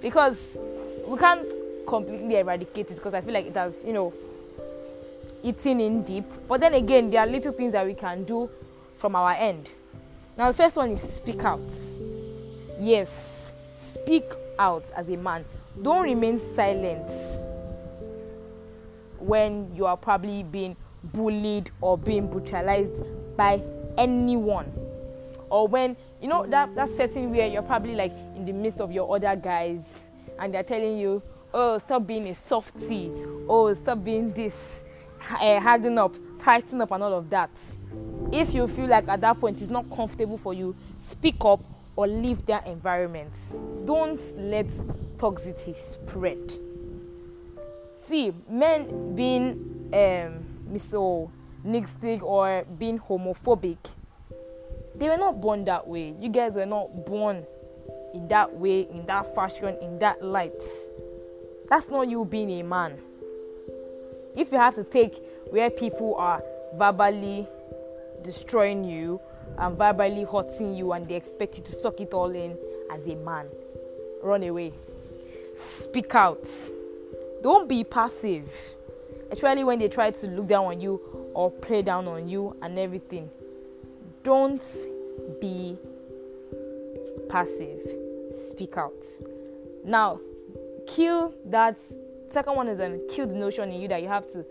Because 0.00 0.56
we 1.06 1.16
can't 1.16 1.46
completely 1.86 2.36
eradicate 2.36 2.90
it 2.90 2.94
because 2.94 3.14
I 3.14 3.20
feel 3.20 3.34
like 3.34 3.46
it 3.46 3.54
has, 3.54 3.84
you 3.86 3.92
know, 3.92 4.12
eaten 5.42 5.80
in 5.80 6.02
deep. 6.02 6.24
But 6.48 6.60
then 6.60 6.74
again, 6.74 7.10
there 7.10 7.20
are 7.20 7.26
little 7.26 7.52
things 7.52 7.72
that 7.72 7.86
we 7.86 7.94
can 7.94 8.24
do 8.24 8.50
from 8.98 9.14
our 9.14 9.32
end. 9.32 9.68
Now, 10.36 10.48
the 10.48 10.56
first 10.56 10.76
one 10.76 10.90
is 10.90 11.00
speak 11.00 11.44
out. 11.44 11.60
Yes, 12.78 13.52
speak 13.76 14.24
out 14.58 14.84
as 14.94 15.08
a 15.08 15.16
man. 15.16 15.44
Don't 15.80 16.02
remain 16.02 16.38
silent 16.38 17.10
when 19.18 19.74
you 19.74 19.86
are 19.86 19.96
probably 19.96 20.42
being 20.42 20.76
bullied 21.12 21.70
or 21.80 21.96
being 21.96 22.28
brutalized 22.28 23.02
by 23.36 23.62
anyone. 23.98 24.72
Or 25.50 25.68
when, 25.68 25.96
you 26.20 26.28
know, 26.28 26.46
that, 26.46 26.74
that 26.74 26.88
setting 26.88 27.30
where 27.30 27.46
you're 27.46 27.62
probably 27.62 27.94
like 27.94 28.12
in 28.34 28.44
the 28.44 28.52
midst 28.52 28.80
of 28.80 28.92
your 28.92 29.14
other 29.14 29.36
guys 29.36 30.00
and 30.38 30.52
they're 30.52 30.62
telling 30.62 30.98
you, 30.98 31.22
oh, 31.54 31.78
stop 31.78 32.06
being 32.06 32.26
a 32.28 32.34
softie, 32.34 33.12
oh, 33.48 33.72
stop 33.72 34.02
being 34.02 34.32
this, 34.32 34.84
uh, 35.30 35.60
harden 35.60 35.98
up, 35.98 36.14
tighten 36.42 36.80
up, 36.80 36.90
and 36.90 37.02
all 37.02 37.14
of 37.14 37.30
that. 37.30 37.50
If 38.32 38.54
you 38.54 38.66
feel 38.66 38.86
like 38.86 39.08
at 39.08 39.20
that 39.20 39.38
point 39.38 39.60
it's 39.60 39.70
not 39.70 39.88
comfortable 39.90 40.36
for 40.36 40.52
you, 40.52 40.74
speak 40.96 41.36
up 41.44 41.60
or 41.94 42.06
leave 42.06 42.44
their 42.44 42.62
environments. 42.66 43.62
Don't 43.84 44.20
let 44.36 44.66
toxicity 45.16 45.76
spread. 45.76 46.52
See, 47.94 48.34
men 48.48 49.14
being 49.14 49.88
um, 49.94 50.44
misogynistic 50.66 52.22
or 52.22 52.64
being 52.78 52.98
homophobic, 52.98 53.78
they 54.94 55.08
were 55.08 55.16
not 55.16 55.40
born 55.40 55.64
that 55.64 55.86
way. 55.86 56.14
You 56.20 56.28
guys 56.28 56.56
were 56.56 56.66
not 56.66 57.04
born 57.04 57.44
in 58.14 58.28
that 58.28 58.52
way, 58.54 58.82
in 58.90 59.04
that 59.06 59.34
fashion, 59.34 59.76
in 59.80 59.98
that 59.98 60.22
light. 60.22 60.62
That's 61.68 61.88
not 61.90 62.08
you 62.08 62.24
being 62.24 62.50
a 62.60 62.62
man. 62.62 62.98
If 64.36 64.52
you 64.52 64.58
have 64.58 64.74
to 64.76 64.84
take 64.84 65.18
where 65.50 65.70
people 65.70 66.14
are 66.16 66.42
verbally 66.74 67.46
destroying 68.22 68.84
you 68.84 69.20
and 69.58 69.76
verbally 69.76 70.24
hurting 70.24 70.74
you 70.74 70.92
and 70.92 71.08
they 71.08 71.14
expect 71.14 71.56
you 71.56 71.64
to 71.64 71.72
suck 71.72 72.00
it 72.00 72.12
all 72.12 72.30
in 72.30 72.56
as 72.92 73.06
a 73.06 73.14
man, 73.16 73.46
run 74.22 74.42
away. 74.42 74.72
Speak 75.56 76.14
out. 76.14 76.46
Don't 77.42 77.68
be 77.68 77.84
passive, 77.84 78.76
especially 79.30 79.64
when 79.64 79.78
they 79.78 79.88
try 79.88 80.10
to 80.10 80.26
look 80.28 80.46
down 80.46 80.66
on 80.66 80.80
you 80.80 81.00
or 81.34 81.50
play 81.50 81.82
down 81.82 82.06
on 82.08 82.28
you 82.28 82.56
and 82.62 82.78
everything. 82.78 83.30
Don't 84.22 84.62
be 85.40 85.76
passive. 87.28 87.80
Speak 88.30 88.76
out. 88.76 89.04
Now, 89.84 90.20
kill 90.86 91.34
that. 91.46 91.78
Second 92.28 92.56
one 92.56 92.68
is 92.68 92.80
um, 92.80 93.00
kill 93.08 93.26
the 93.26 93.34
notion 93.34 93.70
in 93.70 93.80
you 93.80 93.88
that 93.88 94.02
you 94.02 94.08
have 94.08 94.30
to 94.32 94.44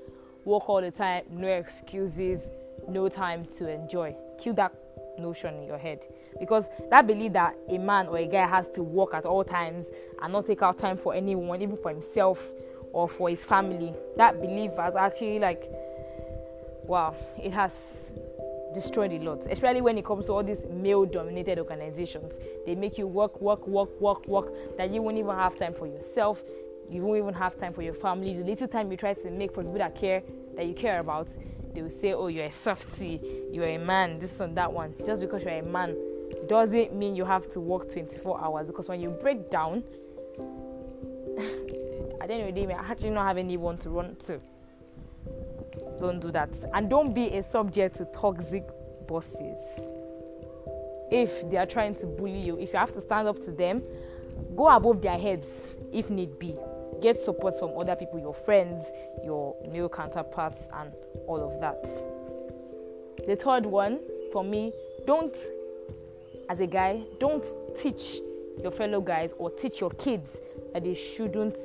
work 0.45 0.69
all 0.69 0.79
the 0.79 0.91
time, 0.91 1.23
no 1.29 1.47
excuses, 1.47 2.49
no 2.87 3.09
time 3.09 3.45
to 3.57 3.69
enjoy. 3.69 4.15
Kill 4.39 4.53
that 4.53 4.73
notion 5.19 5.55
in 5.55 5.63
your 5.65 5.77
head 5.77 6.05
because 6.39 6.69
that 6.89 7.07
belief 7.07 7.33
that 7.33 7.55
a 7.69 7.77
man 7.77 8.07
or 8.07 8.17
a 8.17 8.27
guy 8.27 8.45
has 8.47 8.69
to 8.69 8.83
work 8.83 9.13
at 9.13 9.25
all 9.25 9.43
times 9.43 9.91
and 10.21 10.33
not 10.33 10.45
take 10.45 10.61
out 10.61 10.77
time 10.77 10.97
for 10.97 11.13
anyone, 11.13 11.61
even 11.61 11.77
for 11.77 11.89
himself 11.89 12.53
or 12.95 13.09
for 13.09 13.29
his 13.29 13.43
family, 13.43 13.93
that 14.15 14.39
belief 14.39 14.77
has 14.77 14.95
actually 14.95 15.37
like 15.37 15.69
wow, 16.87 17.13
it 17.43 17.51
has 17.51 18.13
destroyed 18.73 19.11
a 19.11 19.19
lot, 19.19 19.45
especially 19.49 19.81
when 19.81 19.97
it 19.97 20.05
comes 20.05 20.27
to 20.27 20.33
all 20.33 20.43
these 20.43 20.63
male 20.69 21.05
dominated 21.05 21.59
organizations. 21.59 22.35
They 22.65 22.75
make 22.75 22.97
you 22.97 23.07
work, 23.07 23.41
work, 23.41 23.67
work, 23.67 23.99
work, 23.99 24.25
work, 24.27 24.77
that 24.77 24.91
you 24.91 25.01
won't 25.01 25.17
even 25.17 25.35
have 25.35 25.57
time 25.57 25.73
for 25.73 25.87
yourself. 25.87 26.43
You 26.89 27.01
won't 27.01 27.17
even 27.17 27.33
have 27.33 27.57
time 27.57 27.73
for 27.73 27.81
your 27.81 27.95
family. 27.95 28.33
The 28.33 28.43
little 28.43 28.67
time 28.67 28.91
you 28.91 28.97
try 28.97 29.13
to 29.13 29.31
make 29.31 29.53
for 29.53 29.63
the 29.63 29.69
people 29.69 29.79
that 29.79 29.95
care, 29.95 30.21
that 30.55 30.65
you 30.65 30.73
care 30.73 30.99
about, 30.99 31.27
they 31.73 31.81
will 31.81 31.89
say, 31.89 32.13
Oh, 32.13 32.27
you're 32.27 32.45
a 32.45 32.51
softie, 32.51 33.19
you're 33.51 33.65
a 33.65 33.77
man, 33.77 34.19
this 34.19 34.39
and 34.39 34.55
that 34.55 34.71
one. 34.71 34.93
Just 35.05 35.21
because 35.21 35.43
you're 35.43 35.59
a 35.59 35.63
man 35.63 35.97
doesn't 36.47 36.93
mean 36.93 37.15
you 37.15 37.25
have 37.25 37.49
to 37.49 37.59
work 37.59 37.89
24 37.89 38.39
hours. 38.41 38.67
Because 38.67 38.87
when 38.87 39.01
you 39.01 39.09
break 39.09 39.49
down, 39.49 39.83
at 42.25 42.29
the 42.29 42.33
end 42.33 42.49
of 42.49 42.55
the 42.55 42.65
day, 42.65 42.73
I 42.73 42.79
actually 42.79 43.11
not 43.11 43.27
have 43.27 43.37
anyone 43.37 43.77
to 43.77 43.89
run 43.91 44.15
to. 44.15 44.41
Don't 45.99 46.19
do 46.19 46.31
that. 46.31 46.49
And 46.73 46.89
don't 46.89 47.13
be 47.13 47.27
a 47.27 47.43
subject 47.43 47.97
to 47.97 48.05
toxic 48.05 48.63
bosses. 49.07 49.89
If 51.11 51.47
they 51.51 51.57
are 51.57 51.67
trying 51.67 51.93
to 51.95 52.07
bully 52.07 52.39
you 52.39 52.57
if 52.57 52.73
you 52.73 52.79
have 52.79 52.91
to 52.93 52.99
stand 52.99 53.27
up 53.27 53.39
to 53.41 53.51
them 53.51 53.83
go 54.55 54.67
above 54.67 55.03
their 55.03 55.19
heads 55.19 55.47
if 55.93 56.09
need 56.09 56.39
be. 56.39 56.55
Get 56.99 57.19
support 57.19 57.59
from 57.59 57.77
other 57.77 57.95
people 57.95 58.19
your 58.19 58.33
friends 58.33 58.91
your 59.23 59.55
male 59.71 59.87
counterparts 59.87 60.67
and 60.73 60.91
all 61.27 61.47
of 61.47 61.61
that. 61.61 61.83
The 63.27 63.35
third 63.35 63.67
one 63.67 63.99
for 64.33 64.43
me 64.43 64.73
don't 65.05 65.37
as 66.49 66.59
a 66.59 66.65
guy 66.65 67.03
don't 67.19 67.45
teach 67.75 68.15
your 68.59 68.71
fellow 68.71 68.99
guys 68.99 69.31
or 69.37 69.51
teach 69.51 69.79
your 69.79 69.91
kids 69.91 70.41
that 70.73 70.83
they 70.83 70.95
shouldn't 70.95 71.55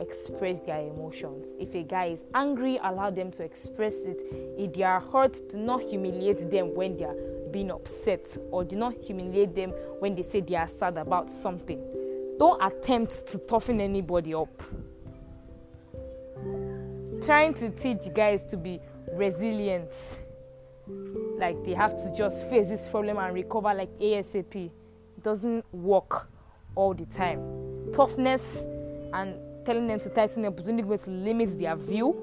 express 0.00 0.60
their 0.60 0.80
emotions. 0.80 1.52
If 1.58 1.74
a 1.74 1.82
guy 1.82 2.06
is 2.06 2.24
angry, 2.34 2.78
allow 2.82 3.10
them 3.10 3.30
to 3.32 3.42
express 3.42 4.06
it. 4.06 4.22
If 4.58 4.72
they 4.74 4.82
are 4.82 5.00
hurt, 5.00 5.40
do 5.48 5.58
not 5.58 5.82
humiliate 5.82 6.50
them 6.50 6.74
when 6.74 6.96
they 6.96 7.04
are 7.04 7.16
being 7.50 7.70
upset 7.70 8.36
or 8.50 8.64
do 8.64 8.76
not 8.76 8.94
humiliate 8.94 9.54
them 9.54 9.70
when 10.00 10.14
they 10.14 10.22
say 10.22 10.40
they 10.40 10.56
are 10.56 10.66
sad 10.66 10.96
about 10.96 11.30
something. 11.30 11.80
Don't 12.38 12.60
attempt 12.62 13.26
to 13.28 13.38
toughen 13.38 13.80
anybody 13.80 14.34
up. 14.34 14.62
Trying 17.24 17.54
to 17.54 17.70
teach 17.70 18.12
guys 18.12 18.44
to 18.46 18.56
be 18.56 18.80
resilient, 19.12 20.20
like 21.38 21.62
they 21.64 21.74
have 21.74 21.94
to 21.94 22.12
just 22.16 22.50
face 22.50 22.68
this 22.68 22.88
problem 22.88 23.18
and 23.18 23.34
recover 23.34 23.72
like 23.72 23.96
ASAP, 23.98 24.70
doesn't 25.22 25.64
work 25.72 26.28
all 26.74 26.92
the 26.92 27.06
time. 27.06 27.40
Toughness 27.92 28.66
and 29.14 29.38
telling 29.64 29.86
them 29.86 29.98
to 30.00 30.08
tighten 30.10 30.44
up 30.46 30.58
is 30.60 30.68
only 30.68 30.82
going 30.82 30.98
to 30.98 31.10
limit 31.10 31.58
their 31.58 31.76
view, 31.76 32.14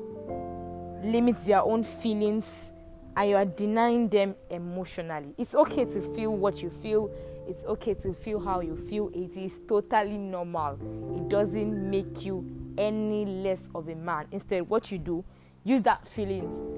limit 1.04 1.38
their 1.46 1.62
own 1.62 1.84
feelings, 1.84 2.74
and 3.16 3.30
you 3.30 3.36
are 3.36 3.46
denying 3.46 4.08
them 4.08 4.36
emotionally. 4.50 5.34
It's 5.38 5.56
okay 5.56 5.86
to 5.86 6.02
feel 6.02 6.36
what 6.36 6.62
you 6.62 6.70
feel, 6.70 7.12
it's 7.48 7.66
okay 7.66 7.94
to 7.96 8.14
feel 8.14 8.40
how 8.40 8.62
you 8.62 8.76
feel. 8.76 9.10
It 9.14 9.36
is 9.38 9.60
totally 9.68 10.18
normal. 10.18 10.78
It 11.16 11.28
doesn't 11.28 11.90
make 11.90 12.24
you 12.24 12.46
any 12.78 13.26
less 13.26 13.70
of 13.76 13.90
a 13.90 13.96
man. 13.96 14.28
Instead, 14.32 14.70
what 14.70 14.92
you 14.92 14.98
do, 14.98 15.26
use 15.64 15.82
that 15.82 16.08
feeling 16.08 16.72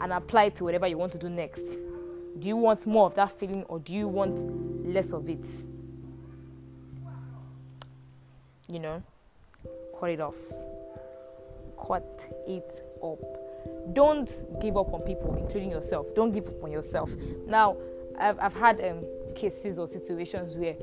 and 0.00 0.12
apply 0.12 0.44
it 0.44 0.56
to 0.56 0.64
whatever 0.64 0.86
you 0.86 0.98
want 0.98 1.12
to 1.12 1.18
do 1.18 1.30
next. 1.30 1.78
Do 2.38 2.48
you 2.48 2.56
want 2.56 2.86
more 2.86 3.06
of 3.06 3.14
that 3.14 3.32
feeling 3.32 3.62
or 3.64 3.78
do 3.78 3.94
you 3.94 4.08
want 4.08 4.38
less 4.86 5.12
of 5.12 5.28
it? 5.28 5.46
You 8.68 8.80
know, 8.80 9.02
cut 9.98 10.10
it 10.10 10.20
off. 10.20 10.38
Cut 11.86 12.28
it 12.46 12.82
up. 13.02 13.94
Don't 13.94 14.30
give 14.60 14.76
up 14.76 14.92
on 14.92 15.00
people, 15.02 15.34
including 15.36 15.70
yourself. 15.70 16.14
Don't 16.14 16.32
give 16.32 16.48
up 16.48 16.62
on 16.64 16.72
yourself. 16.72 17.14
Now, 17.46 17.76
I've, 18.18 18.38
I've 18.38 18.54
had 18.54 18.80
um, 18.80 19.04
cases 19.34 19.78
or 19.78 19.86
situations 19.86 20.56
where 20.56 20.74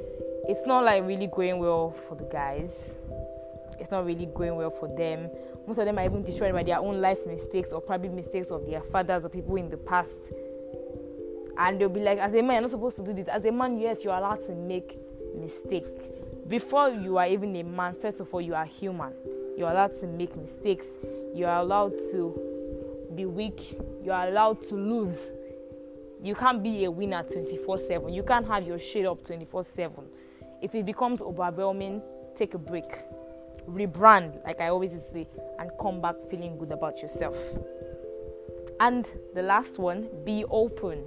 it's 0.47 0.65
not 0.65 0.83
like 0.83 1.03
really 1.03 1.27
going 1.27 1.59
well 1.59 1.91
for 1.91 2.15
the 2.15 2.25
guys. 2.25 2.95
It's 3.79 3.91
not 3.91 4.05
really 4.05 4.27
going 4.27 4.55
well 4.55 4.69
for 4.69 4.93
them. 4.95 5.29
Most 5.65 5.79
of 5.79 5.85
them 5.85 5.97
are 5.97 6.05
even 6.05 6.23
destroyed 6.23 6.53
by 6.53 6.63
their 6.63 6.79
own 6.79 7.01
life 7.01 7.25
mistakes 7.25 7.71
or 7.71 7.81
probably 7.81 8.09
mistakes 8.09 8.51
of 8.51 8.65
their 8.65 8.81
fathers 8.81 9.25
or 9.25 9.29
people 9.29 9.55
in 9.55 9.69
the 9.69 9.77
past. 9.77 10.31
And 11.57 11.79
they'll 11.79 11.89
be 11.89 12.01
like, 12.01 12.19
as 12.19 12.33
a 12.33 12.41
man, 12.41 12.53
you're 12.53 12.61
not 12.61 12.71
supposed 12.71 12.97
to 12.97 13.03
do 13.03 13.13
this. 13.13 13.27
As 13.27 13.45
a 13.45 13.51
man, 13.51 13.77
yes, 13.77 14.03
you're 14.03 14.15
allowed 14.15 14.43
to 14.47 14.53
make 14.53 14.97
mistake. 15.35 15.87
Before 16.47 16.89
you 16.89 17.17
are 17.17 17.27
even 17.27 17.55
a 17.55 17.63
man, 17.63 17.93
first 17.93 18.19
of 18.19 18.33
all, 18.33 18.41
you 18.41 18.53
are 18.53 18.65
human. 18.65 19.13
You're 19.57 19.69
allowed 19.69 19.93
to 20.01 20.07
make 20.07 20.35
mistakes. 20.35 20.97
You 21.33 21.45
are 21.45 21.59
allowed 21.59 21.97
to 22.11 23.09
be 23.15 23.25
weak. 23.25 23.77
You 24.03 24.11
are 24.11 24.27
allowed 24.27 24.61
to 24.63 24.75
lose. 24.75 25.35
You 26.21 26.35
can't 26.35 26.61
be 26.61 26.85
a 26.85 26.91
winner 26.91 27.23
24 27.23 27.77
7. 27.77 28.13
You 28.13 28.23
can't 28.23 28.47
have 28.47 28.67
your 28.67 28.79
shit 28.79 29.05
up 29.05 29.23
24 29.23 29.63
7. 29.63 30.05
If 30.61 30.75
it 30.75 30.85
becomes 30.85 31.21
overwhelming, 31.21 32.01
take 32.35 32.53
a 32.53 32.57
break. 32.57 32.85
Rebrand, 33.67 34.43
like 34.45 34.59
I 34.59 34.67
always 34.67 34.91
say, 34.91 35.27
and 35.59 35.71
come 35.79 36.01
back 36.01 36.15
feeling 36.29 36.57
good 36.57 36.71
about 36.71 37.01
yourself. 37.01 37.37
And 38.79 39.09
the 39.33 39.41
last 39.41 39.79
one, 39.79 40.09
be 40.25 40.43
open. 40.49 41.03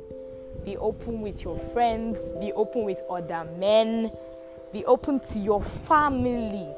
Be 0.64 0.76
open 0.78 1.20
with 1.20 1.44
your 1.44 1.58
friends, 1.58 2.18
be 2.40 2.52
open 2.52 2.84
with 2.84 3.00
other 3.10 3.44
men, 3.58 4.10
be 4.76 4.84
open 4.84 5.18
to 5.18 5.38
your 5.38 5.62
family. 5.62 6.68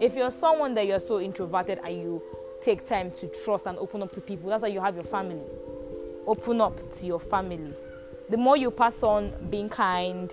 If 0.00 0.14
you're 0.14 0.30
someone 0.30 0.74
that 0.74 0.86
you're 0.86 1.00
so 1.00 1.18
introverted 1.18 1.80
and 1.84 1.92
you 1.92 2.22
take 2.62 2.86
time 2.86 3.10
to 3.10 3.26
trust 3.44 3.66
and 3.66 3.76
open 3.78 4.00
up 4.00 4.12
to 4.12 4.20
people, 4.20 4.50
that's 4.50 4.62
why 4.62 4.68
you 4.68 4.80
have 4.80 4.94
your 4.94 5.02
family. 5.02 5.42
Open 6.24 6.60
up 6.60 6.92
to 6.92 7.06
your 7.06 7.18
family. 7.18 7.72
The 8.30 8.36
more 8.36 8.56
you 8.56 8.70
pass 8.70 9.02
on 9.02 9.32
being 9.50 9.68
kind, 9.68 10.32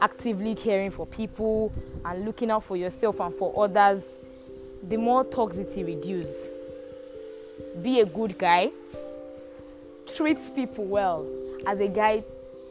actively 0.00 0.54
caring 0.54 0.90
for 0.90 1.06
people, 1.06 1.70
and 2.06 2.24
looking 2.24 2.50
out 2.50 2.64
for 2.64 2.78
yourself 2.78 3.20
and 3.20 3.34
for 3.34 3.52
others, 3.62 4.18
the 4.82 4.96
more 4.96 5.26
toxicity 5.26 5.84
reduce. 5.84 6.52
Be 7.82 8.00
a 8.00 8.06
good 8.06 8.38
guy. 8.38 8.70
Treat 10.06 10.38
people 10.54 10.86
well. 10.86 11.28
As 11.66 11.80
a 11.80 11.88
guy 11.88 12.24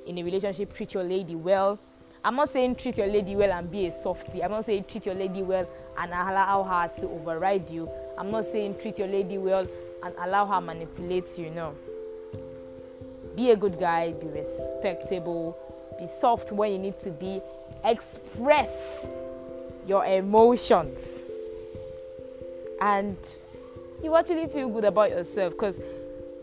in 0.08 0.18
a 0.18 0.24
relationship, 0.24 0.74
treat 0.74 0.96
your 0.96 1.04
lady 1.04 1.36
well 1.36 1.78
I'm 2.24 2.36
not 2.36 2.50
saying 2.50 2.76
treat 2.76 2.98
your 2.98 3.08
lady 3.08 3.36
well 3.36 3.52
and 3.52 3.70
be 3.70 3.88
a 3.88 3.92
softie. 3.92 4.44
I'm 4.44 4.52
not 4.52 4.66
saying 4.66 4.86
treat 4.88 5.08
your 5.08 5.16
lady 5.16 5.42
well 5.42 5.68
and 5.98 6.12
allow 6.12 6.64
her 6.64 6.92
to 7.00 7.10
override 7.10 7.70
you. 7.70 7.90
I'm 8.18 8.30
not 8.30 8.46
saying 8.46 8.78
treat 8.80 9.00
your 9.00 9.08
lady 9.08 9.40
well 9.40 9.68
and 10.04 10.14
allow 10.20 10.46
her 10.46 10.62
manipulate 10.62 11.38
you. 11.40 11.50
No. 11.50 11.74
Be 13.36 13.52
a 13.52 13.56
good 13.56 13.80
guy. 13.80 14.12
Be 14.12 14.28
respectable. 14.28 15.58
Be 15.98 16.06
soft 16.06 16.52
when 16.52 16.72
you 16.72 16.78
need 16.78 17.00
to 17.00 17.10
be. 17.10 17.42
Express 17.84 19.08
your 19.88 20.06
emotions. 20.06 21.22
And 22.80 23.18
you 24.04 24.16
actually 24.16 24.48
feel 24.48 24.70
good 24.70 24.86
about 24.86 25.10
yourself 25.10 25.54
because 25.54 25.80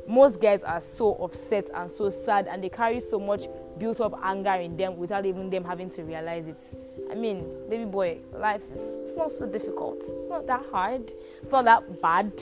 most 0.09 0.41
guys 0.41 0.62
are 0.62 0.81
so 0.81 1.14
upset 1.17 1.69
and 1.75 1.91
so 1.91 2.11
sad 2.11 2.49
and 2.49 2.64
they 2.64 2.69
carry 2.69 2.99
so 2.99 3.21
much 3.21 3.47
built 3.79 4.01
up 4.01 4.19
anger 4.23 4.53
in 4.55 4.77
them 4.77 4.97
without 4.97 5.25
even 5.27 5.51
them 5.51 5.64
having 5.64 5.88
to 5.91 6.03
realize 6.03 6.47
it. 6.47 6.61
I 7.11 7.14
mean, 7.14 7.45
baby 7.69 7.85
boy, 7.85 8.19
life 8.33 8.69
is 8.71 9.14
not 9.17 9.31
so 9.31 9.47
difficult. 9.47 9.99
It's 10.01 10.29
not 10.29 10.47
that 10.47 10.64
hard. 10.71 11.12
It's 11.41 11.51
not 11.51 11.64
that 11.64 12.01
bad. 12.01 12.33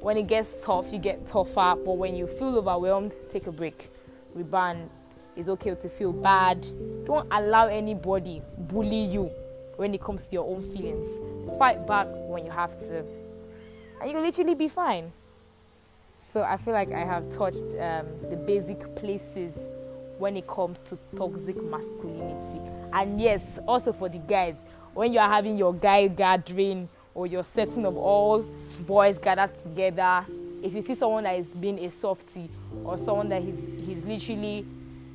When 0.00 0.16
it 0.16 0.26
gets 0.26 0.62
tough, 0.62 0.92
you 0.92 0.98
get 0.98 1.26
tougher. 1.26 1.74
But 1.84 1.96
when 1.96 2.14
you 2.14 2.26
feel 2.26 2.58
overwhelmed, 2.58 3.14
take 3.28 3.46
a 3.46 3.52
break. 3.52 3.90
Rebound. 4.34 4.90
It's 5.36 5.48
okay 5.48 5.74
to 5.74 5.88
feel 5.88 6.12
bad. 6.12 6.66
Don't 7.04 7.28
allow 7.30 7.66
anybody 7.66 8.42
bully 8.58 9.04
you 9.04 9.30
when 9.76 9.94
it 9.94 10.00
comes 10.00 10.28
to 10.28 10.34
your 10.34 10.48
own 10.48 10.62
feelings. 10.72 11.18
Fight 11.58 11.86
back 11.86 12.08
when 12.10 12.44
you 12.44 12.50
have 12.50 12.76
to, 12.88 13.04
and 14.00 14.10
you'll 14.10 14.22
literally 14.22 14.54
be 14.54 14.68
fine. 14.68 15.12
So 16.14 16.42
I 16.42 16.56
feel 16.56 16.74
like 16.74 16.92
I 16.92 17.04
have 17.04 17.28
touched 17.30 17.70
um, 17.78 18.06
the 18.28 18.42
basic 18.46 18.94
places 18.96 19.68
when 20.18 20.36
it 20.36 20.46
comes 20.46 20.80
to 20.80 20.98
toxic 21.16 21.62
masculinity. 21.62 22.60
And 22.92 23.20
yes, 23.20 23.58
also 23.66 23.92
for 23.92 24.08
the 24.08 24.18
guys, 24.18 24.64
when 24.94 25.12
you 25.12 25.18
are 25.18 25.28
having 25.28 25.56
your 25.56 25.74
guy 25.74 26.08
gathering 26.08 26.88
or 27.14 27.26
you're 27.26 27.44
setting 27.44 27.86
up 27.86 27.96
all 27.96 28.42
boys 28.80 29.18
gathered 29.18 29.54
together, 29.62 30.24
if 30.62 30.74
you 30.74 30.82
see 30.82 30.94
someone 30.94 31.24
that 31.24 31.38
is 31.38 31.48
being 31.48 31.78
a 31.84 31.90
softie 31.90 32.50
or 32.84 32.98
someone 32.98 33.28
that 33.28 33.42
he's, 33.42 33.64
he's 33.86 34.04
literally 34.04 34.66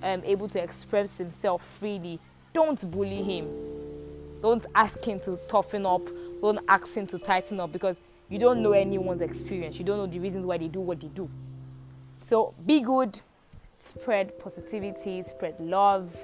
um, 0.01 0.21
able 0.25 0.47
to 0.49 0.61
express 0.61 1.17
himself 1.17 1.63
freely, 1.63 2.19
don't 2.53 2.89
bully 2.91 3.23
him. 3.23 3.49
Don't 4.41 4.65
ask 4.75 5.03
him 5.03 5.19
to 5.21 5.37
toughen 5.49 5.85
up. 5.85 6.07
Don't 6.41 6.59
ask 6.67 6.93
him 6.93 7.07
to 7.07 7.17
tighten 7.17 7.59
up 7.59 7.71
because 7.71 8.01
you 8.29 8.37
don't 8.37 8.61
know 8.61 8.73
anyone's 8.73 9.21
experience. 9.21 9.77
You 9.79 9.85
don't 9.85 9.97
know 9.97 10.05
the 10.07 10.19
reasons 10.19 10.45
why 10.45 10.57
they 10.57 10.67
do 10.67 10.81
what 10.81 10.99
they 10.99 11.07
do. 11.07 11.29
So 12.21 12.53
be 12.65 12.81
good, 12.81 13.19
spread 13.75 14.37
positivity, 14.39 15.21
spread 15.21 15.55
love, 15.59 16.15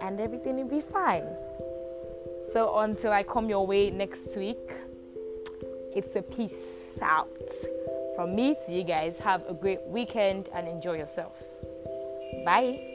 and 0.00 0.20
everything 0.20 0.56
will 0.56 0.68
be 0.68 0.80
fine. 0.80 1.26
So 2.52 2.78
until 2.78 3.12
I 3.12 3.22
come 3.22 3.48
your 3.48 3.66
way 3.66 3.90
next 3.90 4.36
week, 4.36 4.70
it's 5.94 6.16
a 6.16 6.22
peace 6.22 6.98
out. 7.00 7.28
From 8.16 8.34
me 8.34 8.56
to 8.66 8.72
you 8.72 8.82
guys, 8.82 9.18
have 9.18 9.46
a 9.48 9.54
great 9.54 9.80
weekend 9.86 10.48
and 10.54 10.68
enjoy 10.68 10.98
yourself. 10.98 11.34
Bye. 12.44 12.91